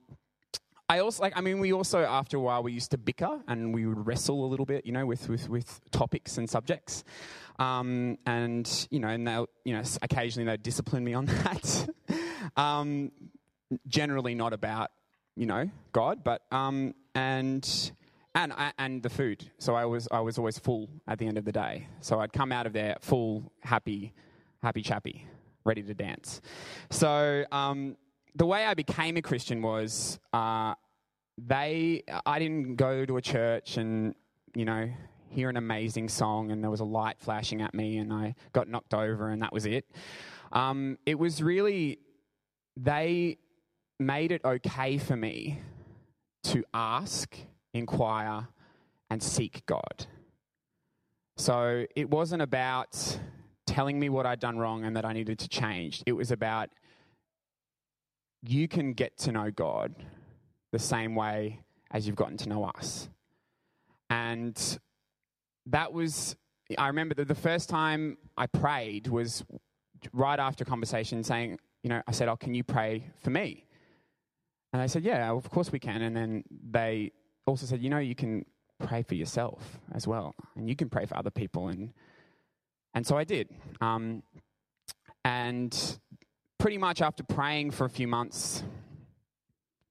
I 0.89 0.99
also 0.99 1.21
like. 1.21 1.33
I 1.35 1.41
mean, 1.41 1.59
we 1.59 1.73
also 1.73 1.99
after 1.99 2.37
a 2.37 2.39
while 2.39 2.63
we 2.63 2.71
used 2.71 2.91
to 2.91 2.97
bicker 2.97 3.41
and 3.47 3.73
we 3.73 3.85
would 3.85 4.07
wrestle 4.07 4.45
a 4.45 4.47
little 4.47 4.65
bit, 4.65 4.85
you 4.85 4.93
know, 4.93 5.05
with 5.05 5.27
with, 5.27 5.49
with 5.49 5.81
topics 5.91 6.37
and 6.37 6.49
subjects. 6.49 7.03
Um, 7.59 8.17
and 8.25 8.87
you 8.89 8.99
know, 8.99 9.09
and 9.09 9.27
they'll 9.27 9.49
you 9.65 9.73
know 9.73 9.83
occasionally 10.01 10.45
they 10.49 10.57
discipline 10.57 11.03
me 11.03 11.13
on 11.13 11.25
that. 11.25 11.89
um, 12.55 13.11
generally 13.87 14.33
not 14.33 14.53
about 14.53 14.91
you 15.35 15.45
know 15.45 15.69
God, 15.91 16.23
but 16.23 16.43
um, 16.51 16.93
and 17.15 17.91
and 18.33 18.53
and 18.77 19.03
the 19.03 19.09
food. 19.09 19.51
So 19.57 19.75
I 19.75 19.85
was 19.85 20.07
I 20.09 20.21
was 20.21 20.37
always 20.37 20.57
full 20.57 20.89
at 21.05 21.19
the 21.19 21.27
end 21.27 21.37
of 21.37 21.43
the 21.43 21.51
day. 21.51 21.87
So 21.99 22.19
I'd 22.19 22.31
come 22.31 22.53
out 22.53 22.65
of 22.65 22.71
there 22.71 22.95
full, 23.01 23.51
happy, 23.61 24.13
happy 24.61 24.83
chappy, 24.83 25.27
ready 25.65 25.83
to 25.83 25.93
dance. 25.93 26.39
So 26.91 27.43
um, 27.51 27.97
the 28.37 28.45
way 28.45 28.65
I 28.65 28.73
became 28.75 29.17
a 29.17 29.21
Christian 29.21 29.61
was 29.61 30.19
uh, 30.31 30.75
they. 31.37 32.03
I 32.25 32.39
didn't 32.39 32.75
go 32.75 33.05
to 33.05 33.17
a 33.17 33.21
church 33.21 33.77
and 33.77 34.13
you 34.55 34.65
know 34.65 34.89
hear 35.29 35.49
an 35.49 35.57
amazing 35.57 36.07
song 36.07 36.51
and 36.51 36.63
there 36.63 36.71
was 36.71 36.79
a 36.79 36.85
light 36.85 37.17
flashing 37.19 37.61
at 37.61 37.73
me 37.73 37.97
and 37.97 38.13
I 38.13 38.33
got 38.53 38.69
knocked 38.69 38.93
over 38.93 39.29
and 39.29 39.41
that 39.41 39.51
was 39.51 39.65
it. 39.65 39.85
Um, 40.53 40.97
it 41.05 41.19
was 41.19 41.41
really 41.43 41.99
they 42.77 43.37
made 43.99 44.31
it 44.31 44.41
okay 44.45 44.97
for 44.97 45.15
me 45.15 45.61
to 46.43 46.63
ask, 46.73 47.35
inquire, 47.73 48.47
and 49.09 49.21
seek 49.21 49.65
God. 49.65 50.05
So 51.35 51.85
it 51.95 52.09
wasn't 52.09 52.41
about 52.41 53.19
telling 53.65 53.99
me 53.99 54.09
what 54.09 54.25
I'd 54.25 54.39
done 54.39 54.57
wrong 54.57 54.85
and 54.85 54.95
that 54.95 55.05
I 55.05 55.13
needed 55.13 55.39
to 55.39 55.49
change. 55.49 56.03
It 56.05 56.13
was 56.13 56.31
about 56.31 56.69
you 58.49 58.67
can 58.67 58.93
get 58.93 59.17
to 59.17 59.31
know 59.31 59.51
God 59.51 59.95
the 60.71 60.79
same 60.79 61.15
way 61.15 61.61
as 61.91 62.05
you've 62.05 62.15
gotten 62.15 62.37
to 62.37 62.49
know 62.49 62.63
us. 62.65 63.09
And 64.09 64.79
that 65.65 65.93
was, 65.93 66.35
I 66.77 66.87
remember 66.87 67.15
that 67.15 67.27
the 67.27 67.35
first 67.35 67.69
time 67.69 68.17
I 68.37 68.47
prayed 68.47 69.07
was 69.07 69.43
right 70.13 70.39
after 70.39 70.63
a 70.63 70.67
conversation 70.67 71.23
saying, 71.23 71.59
you 71.83 71.89
know, 71.89 72.01
I 72.07 72.11
said, 72.11 72.27
oh, 72.27 72.35
can 72.35 72.53
you 72.53 72.63
pray 72.63 73.05
for 73.23 73.29
me? 73.29 73.65
And 74.73 74.81
they 74.81 74.87
said, 74.87 75.03
yeah, 75.03 75.31
of 75.31 75.49
course 75.49 75.71
we 75.71 75.79
can. 75.79 76.01
And 76.01 76.15
then 76.15 76.43
they 76.69 77.11
also 77.45 77.65
said, 77.65 77.81
you 77.81 77.89
know, 77.89 77.99
you 77.99 78.15
can 78.15 78.45
pray 78.79 79.01
for 79.01 79.15
yourself 79.15 79.79
as 79.93 80.05
well, 80.05 80.35
and 80.55 80.69
you 80.69 80.75
can 80.75 80.89
pray 80.89 81.05
for 81.05 81.17
other 81.17 81.31
people. 81.31 81.69
And, 81.69 81.93
and 82.93 83.07
so 83.07 83.17
I 83.17 83.23
did. 83.23 83.49
Um, 83.81 84.23
And 85.25 85.99
pretty 86.57 86.77
much 86.77 87.01
after 87.01 87.23
praying 87.23 87.71
for 87.71 87.85
a 87.85 87.89
few 87.89 88.07
months, 88.07 88.63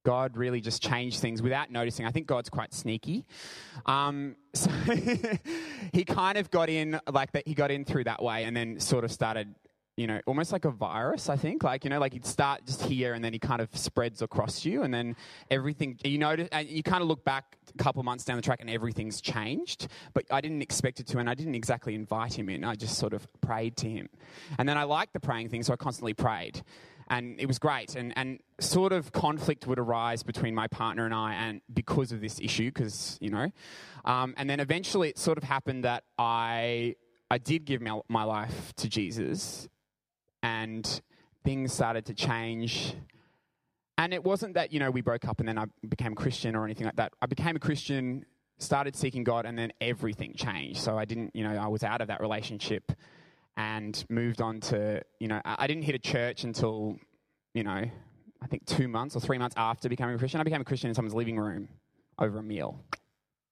God 0.05 0.37
really 0.37 0.61
just 0.61 0.83
changed 0.83 1.19
things 1.19 1.43
without 1.43 1.73
noticing. 1.73 2.07
I 2.07 2.13
think 2.13 2.29
God's 2.29 2.49
quite 2.49 2.73
sneaky. 2.73 3.27
Um, 3.87 4.37
so 4.55 4.71
he 5.93 6.05
kind 6.05 6.39
of 6.39 6.51
got 6.51 6.69
in 6.69 7.01
like 7.11 7.33
that. 7.33 7.47
He 7.47 7.55
got 7.55 7.73
in 7.73 7.85
through 7.85 8.05
that 8.05 8.23
way, 8.23 8.45
and 8.45 8.57
then 8.57 8.79
sort 8.79 9.05
of 9.05 9.11
started, 9.11 9.53
you 9.97 10.07
know, 10.07 10.21
almost 10.27 10.53
like 10.53 10.65
a 10.65 10.71
virus. 10.71 11.29
I 11.29 11.37
think, 11.37 11.63
like 11.63 11.85
you 11.85 11.91
know, 11.91 11.99
like 11.99 12.13
he'd 12.13 12.27
start 12.27 12.67
just 12.67 12.83
here, 12.83 13.15
and 13.15 13.25
then 13.25 13.33
he 13.33 13.39
kind 13.39 13.61
of 13.61 13.75
spreads 13.77 14.23
across 14.23 14.65
you, 14.65 14.83
and 14.83 14.93
then 14.93 15.17
everything. 15.51 15.99
You 16.05 16.19
notice, 16.19 16.49
and 16.53 16.69
you 16.69 16.83
kind 16.83 17.03
of 17.03 17.09
look 17.09 17.25
back 17.25 17.57
a 17.75 17.83
couple 17.83 18.03
months 18.03 18.25
down 18.25 18.37
the 18.37 18.43
track, 18.43 18.61
and 18.61 18.69
everything's 18.69 19.21
changed. 19.21 19.89
But 20.13 20.25
I 20.31 20.41
didn't 20.41 20.63
expect 20.63 21.01
it 21.01 21.07
to, 21.09 21.19
and 21.19 21.31
I 21.31 21.35
didn't 21.35 21.55
exactly 21.55 21.95
invite 21.95 22.39
him 22.39 22.49
in. 22.49 22.63
I 22.65 22.75
just 22.75 22.99
sort 22.99 23.15
of 23.15 23.27
prayed 23.41 23.77
to 23.79 23.89
him, 23.89 24.09
and 24.59 24.69
then 24.69 24.77
I 24.77 24.85
liked 24.85 25.15
the 25.15 25.21
praying 25.21 25.49
thing, 25.49 25.63
so 25.63 25.73
I 25.73 25.77
constantly 25.77 26.15
prayed 26.15 26.63
and 27.09 27.39
it 27.39 27.47
was 27.47 27.59
great. 27.59 27.95
And, 27.95 28.13
and 28.17 28.41
sort 28.59 28.93
of 28.93 29.13
conflict 29.13 29.67
would 29.67 29.79
arise 29.79 30.23
between 30.25 30.55
my 30.55 30.67
partner 30.67 31.05
and 31.05 31.15
I, 31.15 31.35
and 31.35 31.61
because 31.73 32.13
of 32.13 32.21
this 32.21 32.41
issue, 32.41 32.67
because 32.67 33.17
you 33.21 33.31
know, 33.31 33.51
um, 34.05 34.35
and 34.37 34.51
then 34.51 34.61
eventually 34.61 35.11
it 35.11 35.19
sort 35.19 35.39
of 35.39 35.45
happened 35.45 35.85
that 35.85 36.05
I 36.19 36.97
I 37.31 37.39
did 37.39 37.65
give 37.65 37.83
my, 37.83 38.01
my 38.09 38.25
life 38.25 38.73
to 38.77 38.89
Jesus, 38.89 39.69
and 40.47 41.01
things 41.45 41.73
started 41.73 42.07
to 42.07 42.15
change. 42.15 42.95
And 43.99 44.15
it 44.15 44.23
wasn't 44.23 44.55
that 44.55 44.73
you 44.73 44.79
know 44.79 44.93
we 44.93 45.01
broke 45.01 45.27
up 45.27 45.41
and 45.41 45.49
then 45.49 45.59
I 45.59 45.65
became 45.89 46.15
Christian 46.15 46.55
or 46.55 46.65
anything 46.65 46.87
like 46.87 46.97
that. 46.97 47.13
I 47.21 47.27
became 47.27 47.57
a 47.57 47.59
Christian, 47.59 48.25
started 48.59 48.95
seeking 48.95 49.25
God, 49.25 49.45
and 49.45 49.59
then 49.59 49.73
everything 49.81 50.35
changed. 50.35 50.79
So 50.79 50.97
I 50.97 51.05
didn't, 51.05 51.35
you 51.35 51.43
know, 51.43 51.57
I 51.57 51.67
was 51.67 51.83
out 51.83 52.01
of 52.01 52.09
that 52.09 52.21
relationship 52.21 52.93
and 53.57 54.05
moved 54.09 54.41
on 54.41 54.61
to, 54.61 55.03
you 55.19 55.27
know, 55.27 55.41
I 55.45 55.67
didn't 55.67 55.83
hit 55.83 55.97
a 55.97 55.99
church 55.99 56.45
until, 56.45 56.97
you 57.55 57.65
know, 57.65 57.83
I 58.41 58.47
think 58.47 58.67
two 58.67 58.87
months 58.87 59.17
or 59.17 59.21
three 59.21 59.39
months 59.39 59.57
after 59.59 59.89
becoming 59.89 60.15
a 60.15 60.19
Christian. 60.19 60.41
I 60.41 60.45
became 60.45 60.61
a 60.61 60.65
Christian 60.65 60.91
in 60.91 60.95
someone's 60.95 61.15
living 61.15 61.39
room 61.39 61.69
over 62.21 62.39
a 62.39 62.43
meal. 62.43 62.79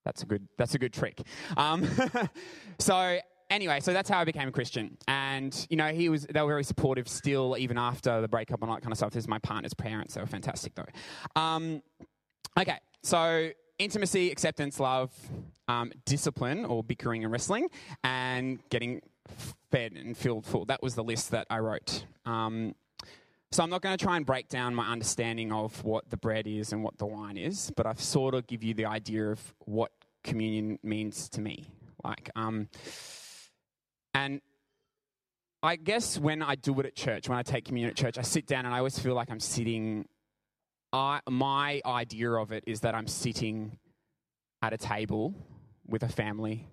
That's 0.04 0.22
a 0.22 0.26
good, 0.26 0.46
that's 0.58 0.74
a 0.74 0.78
good 0.78 0.92
trick. 0.92 1.22
Um, 1.56 1.88
so 2.78 3.18
anyway, 3.54 3.80
so 3.80 3.92
that's 3.92 4.10
how 4.10 4.18
I 4.18 4.24
became 4.24 4.48
a 4.48 4.52
Christian. 4.52 4.98
And, 5.08 5.66
you 5.70 5.76
know, 5.76 5.88
he 5.88 6.08
was, 6.08 6.26
they 6.26 6.40
were 6.42 6.48
very 6.48 6.64
supportive 6.64 7.08
still, 7.08 7.56
even 7.58 7.78
after 7.78 8.20
the 8.20 8.28
breakup 8.28 8.60
and 8.60 8.68
all 8.68 8.76
that 8.76 8.82
kind 8.82 8.92
of 8.92 8.98
stuff. 8.98 9.12
This 9.12 9.24
is 9.24 9.28
my 9.28 9.38
partner's 9.38 9.74
parents. 9.74 10.14
They 10.14 10.20
were 10.20 10.26
fantastic, 10.26 10.74
though. 10.74 11.40
Um, 11.40 11.82
okay, 12.58 12.78
so 13.02 13.50
intimacy, 13.78 14.30
acceptance, 14.30 14.80
love, 14.80 15.12
um, 15.68 15.92
discipline, 16.04 16.64
or 16.64 16.82
bickering 16.82 17.22
and 17.24 17.32
wrestling, 17.32 17.68
and 18.02 18.58
getting 18.68 19.00
fed 19.70 19.92
and 19.92 20.16
filled 20.16 20.44
full. 20.44 20.64
That 20.66 20.82
was 20.82 20.94
the 20.94 21.04
list 21.04 21.30
that 21.30 21.46
I 21.48 21.60
wrote. 21.60 22.04
Um, 22.26 22.74
so 23.52 23.62
I'm 23.62 23.70
not 23.70 23.82
going 23.82 23.96
to 23.96 24.04
try 24.04 24.16
and 24.16 24.26
break 24.26 24.48
down 24.48 24.74
my 24.74 24.90
understanding 24.90 25.52
of 25.52 25.84
what 25.84 26.10
the 26.10 26.16
bread 26.16 26.48
is 26.48 26.72
and 26.72 26.82
what 26.82 26.98
the 26.98 27.06
wine 27.06 27.36
is, 27.36 27.70
but 27.76 27.86
I've 27.86 28.00
sort 28.00 28.34
of 28.34 28.48
give 28.48 28.64
you 28.64 28.74
the 28.74 28.86
idea 28.86 29.30
of 29.30 29.54
what 29.60 29.92
communion 30.24 30.80
means 30.82 31.28
to 31.30 31.40
me. 31.40 31.66
Like, 32.02 32.30
um, 32.34 32.68
and 34.14 34.40
I 35.62 35.76
guess 35.76 36.18
when 36.18 36.42
I 36.42 36.54
do 36.54 36.78
it 36.80 36.86
at 36.86 36.94
church, 36.94 37.28
when 37.28 37.38
I 37.38 37.42
take 37.42 37.64
communion 37.64 37.90
at 37.90 37.96
church, 37.96 38.18
I 38.18 38.22
sit 38.22 38.46
down 38.46 38.66
and 38.66 38.74
I 38.74 38.78
always 38.78 38.98
feel 38.98 39.14
like 39.14 39.30
I'm 39.30 39.40
sitting. 39.40 40.06
I, 40.92 41.20
my 41.28 41.80
idea 41.84 42.30
of 42.32 42.52
it 42.52 42.64
is 42.66 42.80
that 42.80 42.94
I'm 42.94 43.08
sitting 43.08 43.78
at 44.62 44.72
a 44.72 44.78
table 44.78 45.34
with 45.86 46.02
a 46.02 46.08
family 46.08 46.68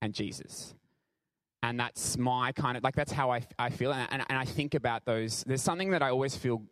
and 0.00 0.14
Jesus 0.14 0.74
and 1.62 1.78
that's 1.78 2.16
my 2.16 2.52
kind 2.52 2.76
of 2.76 2.84
like 2.84 2.94
that's 2.94 3.12
how 3.12 3.30
I, 3.30 3.42
I 3.58 3.70
feel 3.70 3.92
and, 3.92 4.08
and, 4.10 4.24
and, 4.28 4.38
I 4.38 4.44
think 4.44 4.74
about 4.74 5.04
those 5.04 5.44
there's 5.46 5.62
something 5.62 5.90
that 5.90 6.02
I 6.02 6.10
always 6.10 6.36
feel 6.36 6.62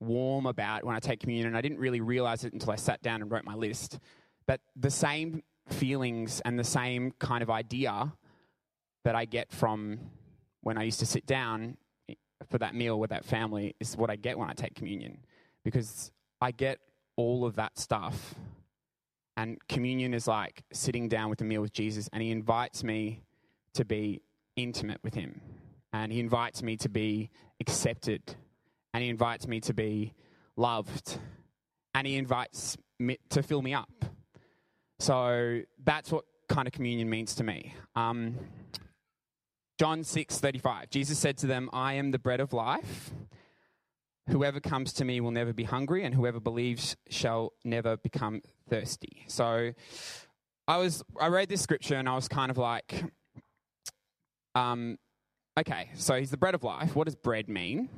warm 0.00 0.46
about 0.46 0.84
when 0.84 0.96
I 0.96 1.00
take 1.00 1.20
communion 1.20 1.46
and 1.46 1.56
I 1.56 1.60
didn't 1.60 1.78
really 1.78 2.00
realize 2.00 2.44
it 2.44 2.52
until 2.52 2.72
I 2.72 2.76
sat 2.76 3.02
down 3.02 3.22
and 3.22 3.30
wrote 3.30 3.44
my 3.44 3.54
list 3.54 3.98
that 4.46 4.60
the 4.74 4.90
same 4.90 5.42
feelings 5.68 6.42
and 6.44 6.58
the 6.58 6.64
same 6.64 7.12
kind 7.18 7.42
of 7.42 7.50
idea 7.50 8.12
that 9.04 9.14
I 9.14 9.24
get 9.24 9.52
from 9.52 9.98
when 10.62 10.78
I 10.78 10.84
used 10.84 11.00
to 11.00 11.06
sit 11.06 11.26
down 11.26 11.76
for 12.48 12.58
that 12.58 12.74
meal 12.74 12.98
with 12.98 13.10
that 13.10 13.24
family 13.24 13.74
is 13.80 13.96
what 13.96 14.10
I 14.10 14.16
get 14.16 14.38
when 14.38 14.48
I 14.48 14.52
take 14.52 14.74
communion 14.74 15.18
because 15.64 16.10
I 16.40 16.50
get 16.50 16.78
all 17.16 17.44
of 17.44 17.56
that 17.56 17.78
stuff 17.78 18.34
and 19.36 19.56
communion 19.68 20.12
is 20.12 20.26
like 20.26 20.62
sitting 20.72 21.08
down 21.08 21.30
with 21.30 21.40
a 21.40 21.44
meal 21.44 21.62
with 21.62 21.72
Jesus 21.72 22.08
and 22.12 22.22
he 22.22 22.30
invites 22.30 22.84
me 22.84 23.22
to 23.74 23.84
be 23.84 24.22
intimate 24.56 25.00
with 25.02 25.14
Him. 25.14 25.40
And 25.92 26.12
He 26.12 26.20
invites 26.20 26.62
me 26.62 26.76
to 26.78 26.88
be 26.88 27.30
accepted. 27.60 28.36
And 28.94 29.02
He 29.02 29.08
invites 29.08 29.46
me 29.46 29.60
to 29.60 29.74
be 29.74 30.14
loved. 30.56 31.18
And 31.94 32.06
He 32.06 32.16
invites 32.16 32.76
me 32.98 33.18
to 33.30 33.42
fill 33.42 33.62
me 33.62 33.74
up. 33.74 34.04
So 34.98 35.62
that's 35.82 36.12
what 36.12 36.24
kind 36.48 36.68
of 36.68 36.72
communion 36.72 37.10
means 37.10 37.34
to 37.36 37.44
me. 37.44 37.74
Um, 37.96 38.36
John 39.82 40.04
6 40.04 40.38
35. 40.38 40.90
Jesus 40.90 41.18
said 41.18 41.38
to 41.38 41.48
them, 41.48 41.68
I 41.72 41.94
am 41.94 42.12
the 42.12 42.18
bread 42.20 42.38
of 42.38 42.52
life. 42.52 43.10
Whoever 44.30 44.60
comes 44.60 44.92
to 44.92 45.04
me 45.04 45.20
will 45.20 45.32
never 45.32 45.52
be 45.52 45.64
hungry, 45.64 46.04
and 46.04 46.14
whoever 46.14 46.38
believes 46.38 46.94
shall 47.10 47.52
never 47.64 47.96
become 47.96 48.42
thirsty. 48.70 49.24
So 49.26 49.72
I 50.68 50.76
was 50.76 51.02
I 51.20 51.26
read 51.26 51.48
this 51.48 51.62
scripture 51.62 51.96
and 51.96 52.08
I 52.08 52.14
was 52.14 52.28
kind 52.28 52.52
of 52.52 52.58
like, 52.58 53.02
um, 54.54 54.98
okay, 55.58 55.90
so 55.96 56.14
he's 56.14 56.30
the 56.30 56.36
bread 56.36 56.54
of 56.54 56.62
life. 56.62 56.94
What 56.94 57.06
does 57.06 57.16
bread 57.16 57.48
mean? 57.48 57.88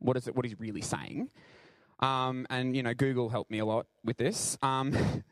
What 0.00 0.18
is 0.18 0.28
it? 0.28 0.36
What 0.36 0.44
he's 0.44 0.60
really 0.60 0.82
saying? 0.82 1.30
Um, 2.00 2.46
and 2.50 2.76
you 2.76 2.82
know, 2.82 2.92
Google 2.92 3.30
helped 3.30 3.50
me 3.50 3.60
a 3.60 3.64
lot 3.64 3.86
with 4.04 4.18
this. 4.18 4.58
Um, 4.60 5.24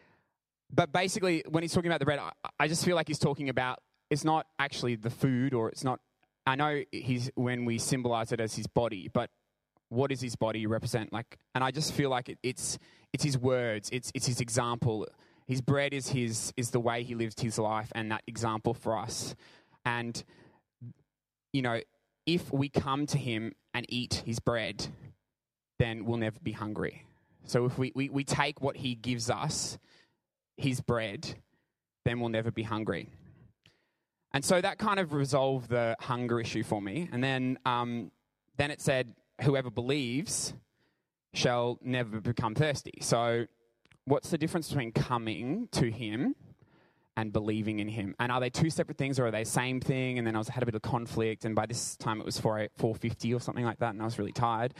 but 0.72 0.92
basically, 0.92 1.42
when 1.48 1.64
he's 1.64 1.72
talking 1.72 1.90
about 1.90 1.98
the 1.98 2.06
bread, 2.06 2.20
I, 2.20 2.30
I 2.60 2.68
just 2.68 2.84
feel 2.84 2.94
like 2.94 3.08
he's 3.08 3.18
talking 3.18 3.48
about 3.48 3.80
it's 4.10 4.24
not 4.24 4.46
actually 4.58 4.96
the 4.96 5.10
food, 5.10 5.54
or 5.54 5.68
it's 5.68 5.84
not. 5.84 6.00
I 6.46 6.56
know 6.56 6.82
he's 6.92 7.30
when 7.34 7.64
we 7.64 7.78
symbolize 7.78 8.32
it 8.32 8.40
as 8.40 8.54
his 8.54 8.66
body, 8.66 9.10
but 9.12 9.30
what 9.90 10.10
does 10.10 10.20
his 10.20 10.36
body 10.36 10.66
represent? 10.66 11.12
Like, 11.12 11.38
and 11.54 11.62
I 11.62 11.70
just 11.70 11.92
feel 11.92 12.10
like 12.10 12.28
it, 12.28 12.38
it's 12.42 12.78
it's 13.12 13.24
his 13.24 13.38
words, 13.38 13.88
it's 13.92 14.10
it's 14.14 14.26
his 14.26 14.40
example. 14.40 15.06
His 15.46 15.60
bread 15.60 15.94
is 15.94 16.08
his 16.08 16.52
is 16.56 16.70
the 16.70 16.80
way 16.80 17.02
he 17.02 17.14
lived 17.14 17.40
his 17.40 17.58
life, 17.58 17.90
and 17.94 18.10
that 18.10 18.22
example 18.26 18.74
for 18.74 18.96
us. 18.96 19.34
And, 19.84 20.22
you 21.52 21.62
know, 21.62 21.80
if 22.26 22.52
we 22.52 22.68
come 22.68 23.06
to 23.06 23.16
him 23.16 23.54
and 23.72 23.86
eat 23.88 24.22
his 24.26 24.38
bread, 24.38 24.86
then 25.78 26.04
we'll 26.04 26.18
never 26.18 26.38
be 26.42 26.52
hungry. 26.52 27.04
So 27.44 27.64
if 27.64 27.78
we, 27.78 27.92
we, 27.94 28.10
we 28.10 28.24
take 28.24 28.60
what 28.60 28.76
he 28.76 28.94
gives 28.94 29.30
us, 29.30 29.78
his 30.58 30.82
bread, 30.82 31.36
then 32.04 32.20
we'll 32.20 32.28
never 32.28 32.50
be 32.50 32.64
hungry. 32.64 33.08
And 34.32 34.44
so 34.44 34.60
that 34.60 34.78
kind 34.78 35.00
of 35.00 35.12
resolved 35.12 35.70
the 35.70 35.96
hunger 36.00 36.40
issue 36.40 36.62
for 36.62 36.82
me. 36.82 37.08
And 37.12 37.24
then, 37.24 37.58
um, 37.64 38.10
then 38.56 38.70
it 38.70 38.80
said, 38.80 39.14
whoever 39.42 39.70
believes 39.70 40.52
shall 41.32 41.78
never 41.82 42.20
become 42.20 42.54
thirsty. 42.54 42.98
So, 43.00 43.46
what's 44.04 44.30
the 44.30 44.38
difference 44.38 44.68
between 44.68 44.92
coming 44.92 45.68
to 45.72 45.90
him 45.90 46.34
and 47.18 47.32
believing 47.32 47.80
in 47.80 47.88
him. 47.88 48.14
And 48.20 48.30
are 48.30 48.38
they 48.38 48.48
two 48.48 48.70
separate 48.70 48.96
things 48.96 49.18
or 49.18 49.26
are 49.26 49.32
they 49.32 49.42
same 49.42 49.80
thing? 49.80 50.18
And 50.18 50.26
then 50.26 50.36
I 50.36 50.38
was 50.38 50.46
had 50.46 50.62
a 50.62 50.66
bit 50.66 50.76
of 50.76 50.82
conflict, 50.82 51.44
and 51.44 51.52
by 51.52 51.66
this 51.66 51.96
time 51.96 52.20
it 52.20 52.24
was 52.24 52.38
4, 52.38 52.68
450 52.76 53.34
or 53.34 53.40
something 53.40 53.64
like 53.64 53.80
that, 53.80 53.90
and 53.90 54.00
I 54.00 54.04
was 54.04 54.20
really 54.20 54.30
tired. 54.30 54.72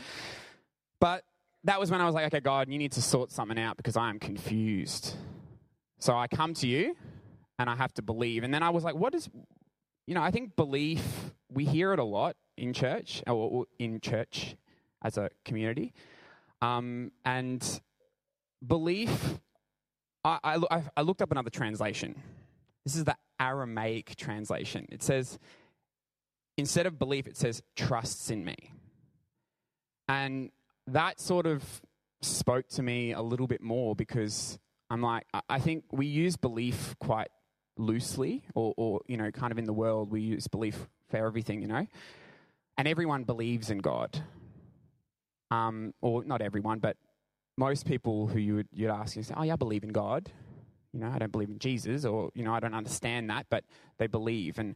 But 1.01 1.25
that 1.65 1.81
was 1.81 1.91
when 1.91 1.99
I 1.99 2.05
was 2.05 2.15
like, 2.15 2.27
okay, 2.27 2.39
God, 2.39 2.69
you 2.69 2.77
need 2.77 2.93
to 2.93 3.01
sort 3.01 3.33
something 3.33 3.59
out 3.59 3.75
because 3.75 3.97
I 3.97 4.09
am 4.09 4.19
confused. 4.19 5.17
So 5.99 6.15
I 6.15 6.27
come 6.27 6.53
to 6.55 6.67
you 6.67 6.95
and 7.59 7.69
I 7.69 7.75
have 7.75 7.93
to 7.95 8.01
believe. 8.01 8.43
And 8.43 8.51
then 8.51 8.63
I 8.63 8.71
was 8.71 8.83
like, 8.83 8.95
what 8.95 9.13
is, 9.13 9.29
you 10.07 10.15
know, 10.15 10.23
I 10.23 10.31
think 10.31 10.55
belief, 10.55 11.03
we 11.51 11.65
hear 11.65 11.93
it 11.93 11.99
a 11.99 12.03
lot 12.03 12.35
in 12.57 12.73
church, 12.73 13.21
or 13.27 13.67
in 13.77 13.99
church 13.99 14.55
as 15.03 15.17
a 15.17 15.29
community. 15.45 15.93
Um, 16.61 17.11
and 17.23 17.81
belief 18.65 19.39
I, 20.23 20.59
I, 20.69 20.83
I 20.97 21.01
looked 21.01 21.21
up 21.21 21.31
another 21.31 21.49
translation. 21.49 22.21
This 22.85 22.95
is 22.95 23.05
the 23.05 23.15
Aramaic 23.39 24.15
translation. 24.15 24.87
It 24.91 25.01
says, 25.01 25.39
instead 26.57 26.85
of 26.85 26.99
belief, 26.99 27.27
it 27.27 27.37
says 27.37 27.61
trusts 27.75 28.29
in 28.29 28.43
me. 28.43 28.73
And 30.07 30.51
that 30.87 31.19
sort 31.19 31.45
of 31.45 31.63
spoke 32.21 32.67
to 32.69 32.83
me 32.83 33.13
a 33.13 33.21
little 33.21 33.47
bit 33.47 33.61
more 33.61 33.95
because 33.95 34.59
I'm 34.89 35.01
like, 35.01 35.25
I 35.49 35.59
think 35.59 35.85
we 35.91 36.07
use 36.07 36.35
belief 36.35 36.95
quite 36.99 37.29
loosely, 37.79 38.43
or, 38.53 38.73
or, 38.77 39.01
you 39.07 39.17
know, 39.17 39.31
kind 39.31 39.51
of 39.51 39.57
in 39.57 39.65
the 39.65 39.73
world, 39.73 40.11
we 40.11 40.21
use 40.21 40.47
belief 40.47 40.87
for 41.09 41.17
everything, 41.17 41.61
you 41.61 41.67
know? 41.67 41.87
And 42.77 42.87
everyone 42.87 43.23
believes 43.23 43.71
in 43.71 43.79
God. 43.79 44.21
Um, 45.51 45.93
or 46.01 46.23
not 46.23 46.41
everyone, 46.41 46.79
but 46.79 46.97
most 47.57 47.85
people 47.85 48.27
who 48.27 48.39
you 48.39 48.55
would 48.55 48.67
you'd 48.71 48.89
ask 48.89 49.15
you 49.15 49.23
say, 49.23 49.33
"Oh 49.35 49.43
yeah, 49.43 49.53
I 49.53 49.55
believe 49.55 49.83
in 49.83 49.89
God." 49.89 50.31
You 50.93 50.99
know, 51.01 51.11
I 51.13 51.17
don't 51.19 51.31
believe 51.31 51.49
in 51.49 51.59
Jesus, 51.59 52.05
or 52.05 52.29
you 52.35 52.43
know, 52.43 52.53
I 52.53 52.59
don't 52.59 52.73
understand 52.73 53.29
that, 53.29 53.47
but 53.49 53.63
they 53.97 54.07
believe. 54.07 54.59
And 54.59 54.75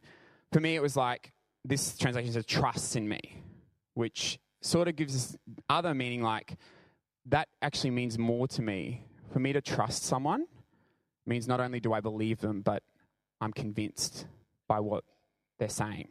for 0.52 0.60
me, 0.60 0.74
it 0.74 0.82
was 0.82 0.96
like 0.96 1.32
this 1.64 1.96
translation 1.96 2.32
says 2.32 2.44
trusts 2.44 2.94
in 2.96 3.08
me, 3.08 3.42
which 3.94 4.38
sort 4.60 4.88
of 4.88 4.96
gives 4.96 5.36
other 5.68 5.94
meaning 5.94 6.22
like 6.22 6.56
that 7.26 7.48
actually 7.62 7.90
means 7.90 8.18
more 8.18 8.46
to 8.48 8.62
me. 8.62 9.06
For 9.32 9.38
me 9.38 9.52
to 9.52 9.60
trust 9.60 10.04
someone 10.04 10.46
means 11.26 11.48
not 11.48 11.60
only 11.60 11.80
do 11.80 11.92
I 11.92 12.00
believe 12.00 12.40
them, 12.40 12.60
but 12.60 12.82
I'm 13.44 13.52
convinced 13.52 14.24
by 14.66 14.80
what 14.80 15.04
they're 15.58 15.68
saying. 15.68 16.08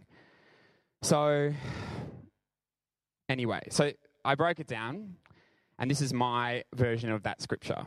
So, 1.01 1.51
anyway, 3.27 3.61
so 3.71 3.91
I 4.23 4.35
broke 4.35 4.59
it 4.59 4.67
down, 4.67 5.15
and 5.79 5.89
this 5.89 5.99
is 5.99 6.13
my 6.13 6.63
version 6.75 7.11
of 7.11 7.23
that 7.23 7.41
scripture. 7.41 7.85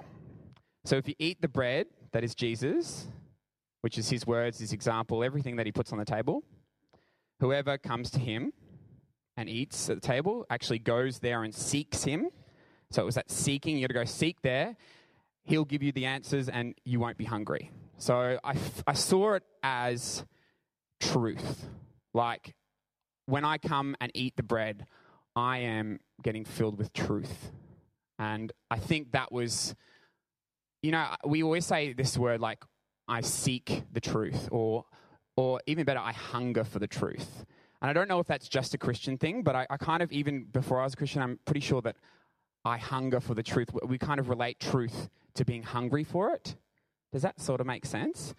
So, 0.85 0.97
if 0.97 1.07
you 1.07 1.15
eat 1.21 1.41
the 1.41 1.49
bread 1.49 1.87
that 2.11 2.25
is 2.25 2.35
Jesus, 2.35 3.07
which 3.83 3.99
is 3.99 4.11
his 4.11 4.27
words, 4.27 4.59
his 4.59 4.73
example, 4.73 5.23
everything 5.23 5.55
that 5.57 5.67
he 5.67 5.71
puts 5.71 5.93
on 5.93 5.99
the 5.99 6.05
table, 6.05 6.43
whoever 7.39 7.79
comes 7.79 8.11
to 8.11 8.19
him 8.19 8.53
and 9.37 9.49
eats 9.49 9.89
at 9.89 10.03
the 10.03 10.07
table 10.07 10.45
actually 10.51 10.81
goes 10.81 11.21
there 11.21 11.45
and 11.45 11.55
seeks 11.55 12.03
him. 12.03 12.31
So, 12.91 13.03
it 13.03 13.05
was 13.05 13.15
that 13.15 13.31
seeking, 13.31 13.77
you 13.77 13.83
got 13.87 13.95
to 13.95 14.01
go 14.01 14.05
seek 14.07 14.43
there. 14.43 14.75
He'll 15.45 15.65
give 15.65 15.85
you 15.85 15.93
the 15.93 16.07
answers, 16.07 16.49
and 16.49 16.75
you 16.85 16.99
won't 16.99 17.17
be 17.17 17.27
hungry. 17.27 17.71
So, 17.99 18.39
I, 18.43 18.55
I 18.87 18.93
saw 18.93 19.35
it 19.35 19.43
as 19.63 20.25
truth. 21.01 21.67
Like, 22.15 22.55
when 23.27 23.45
I 23.45 23.59
come 23.59 23.97
and 24.01 24.11
eat 24.15 24.37
the 24.37 24.43
bread, 24.43 24.87
I 25.35 25.59
am 25.59 26.01
getting 26.23 26.45
filled 26.45 26.79
with 26.79 26.93
truth. 26.93 27.53
And 28.19 28.53
I 28.71 28.79
think 28.79 29.13
that 29.13 29.31
was, 29.31 29.75
you 30.83 30.93
know, 30.93 31.07
we 31.27 31.43
always 31.43 31.67
say 31.67 31.93
this 31.93 32.17
word 32.17 32.41
like, 32.41 32.65
I 33.09 33.21
seek 33.21 33.83
the 33.93 34.01
truth, 34.01 34.49
or, 34.51 34.85
or 35.37 35.61
even 35.67 35.85
better, 35.85 36.01
I 36.01 36.13
hunger 36.13 36.65
for 36.65 36.79
the 36.79 36.89
truth. 36.89 37.45
And 37.81 37.91
I 37.91 37.93
don't 37.93 38.09
know 38.09 38.19
if 38.19 38.27
that's 38.27 38.49
just 38.49 38.75
a 38.75 38.79
Christian 38.79 39.19
thing, 39.19 39.43
but 39.43 39.55
I, 39.55 39.67
I 39.69 39.77
kind 39.77 40.03
of, 40.03 40.11
even 40.11 40.45
before 40.45 40.81
I 40.81 40.85
was 40.85 40.95
a 40.95 40.97
Christian, 40.97 41.23
I'm 41.23 41.39
pretty 41.45 41.61
sure 41.61 41.83
that 41.83 41.97
I 42.65 42.79
hunger 42.79 43.21
for 43.21 43.35
the 43.35 43.43
truth. 43.43 43.69
We 43.87 43.99
kind 43.99 44.19
of 44.19 44.29
relate 44.29 44.59
truth 44.59 45.09
to 45.35 45.45
being 45.45 45.63
hungry 45.63 46.03
for 46.03 46.31
it. 46.31 46.57
Does 47.17 47.23
that 47.23 47.41
sort 47.41 47.63
of 47.63 47.67
make 47.67 47.87
sense? 47.87 48.35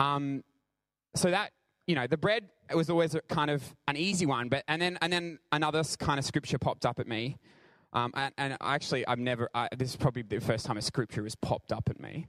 Um, 0.00 0.42
so 1.14 1.30
that 1.30 1.52
you 1.86 1.94
know, 1.94 2.08
the 2.08 2.16
bread 2.16 2.48
was 2.74 2.90
always 2.90 3.14
kind 3.28 3.48
of 3.48 3.62
an 3.86 3.96
easy 3.96 4.26
one, 4.26 4.48
but 4.48 4.64
and 4.66 4.82
then 4.82 4.98
and 5.00 5.12
then 5.12 5.38
another 5.52 5.84
kind 6.00 6.18
of 6.18 6.24
scripture 6.24 6.58
popped 6.58 6.84
up 6.84 6.98
at 6.98 7.06
me, 7.06 7.36
um, 7.92 8.10
and, 8.16 8.34
and, 8.38 8.56
actually 8.60 9.06
I've 9.06 9.20
never. 9.20 9.48
I, 9.54 9.68
this 9.76 9.90
is 9.90 9.96
probably 9.96 10.22
the 10.22 10.40
first 10.40 10.66
time 10.66 10.76
a 10.76 10.82
scripture 10.82 11.22
has 11.22 11.36
popped 11.36 11.70
up 11.70 11.88
at 11.88 12.00
me. 12.00 12.26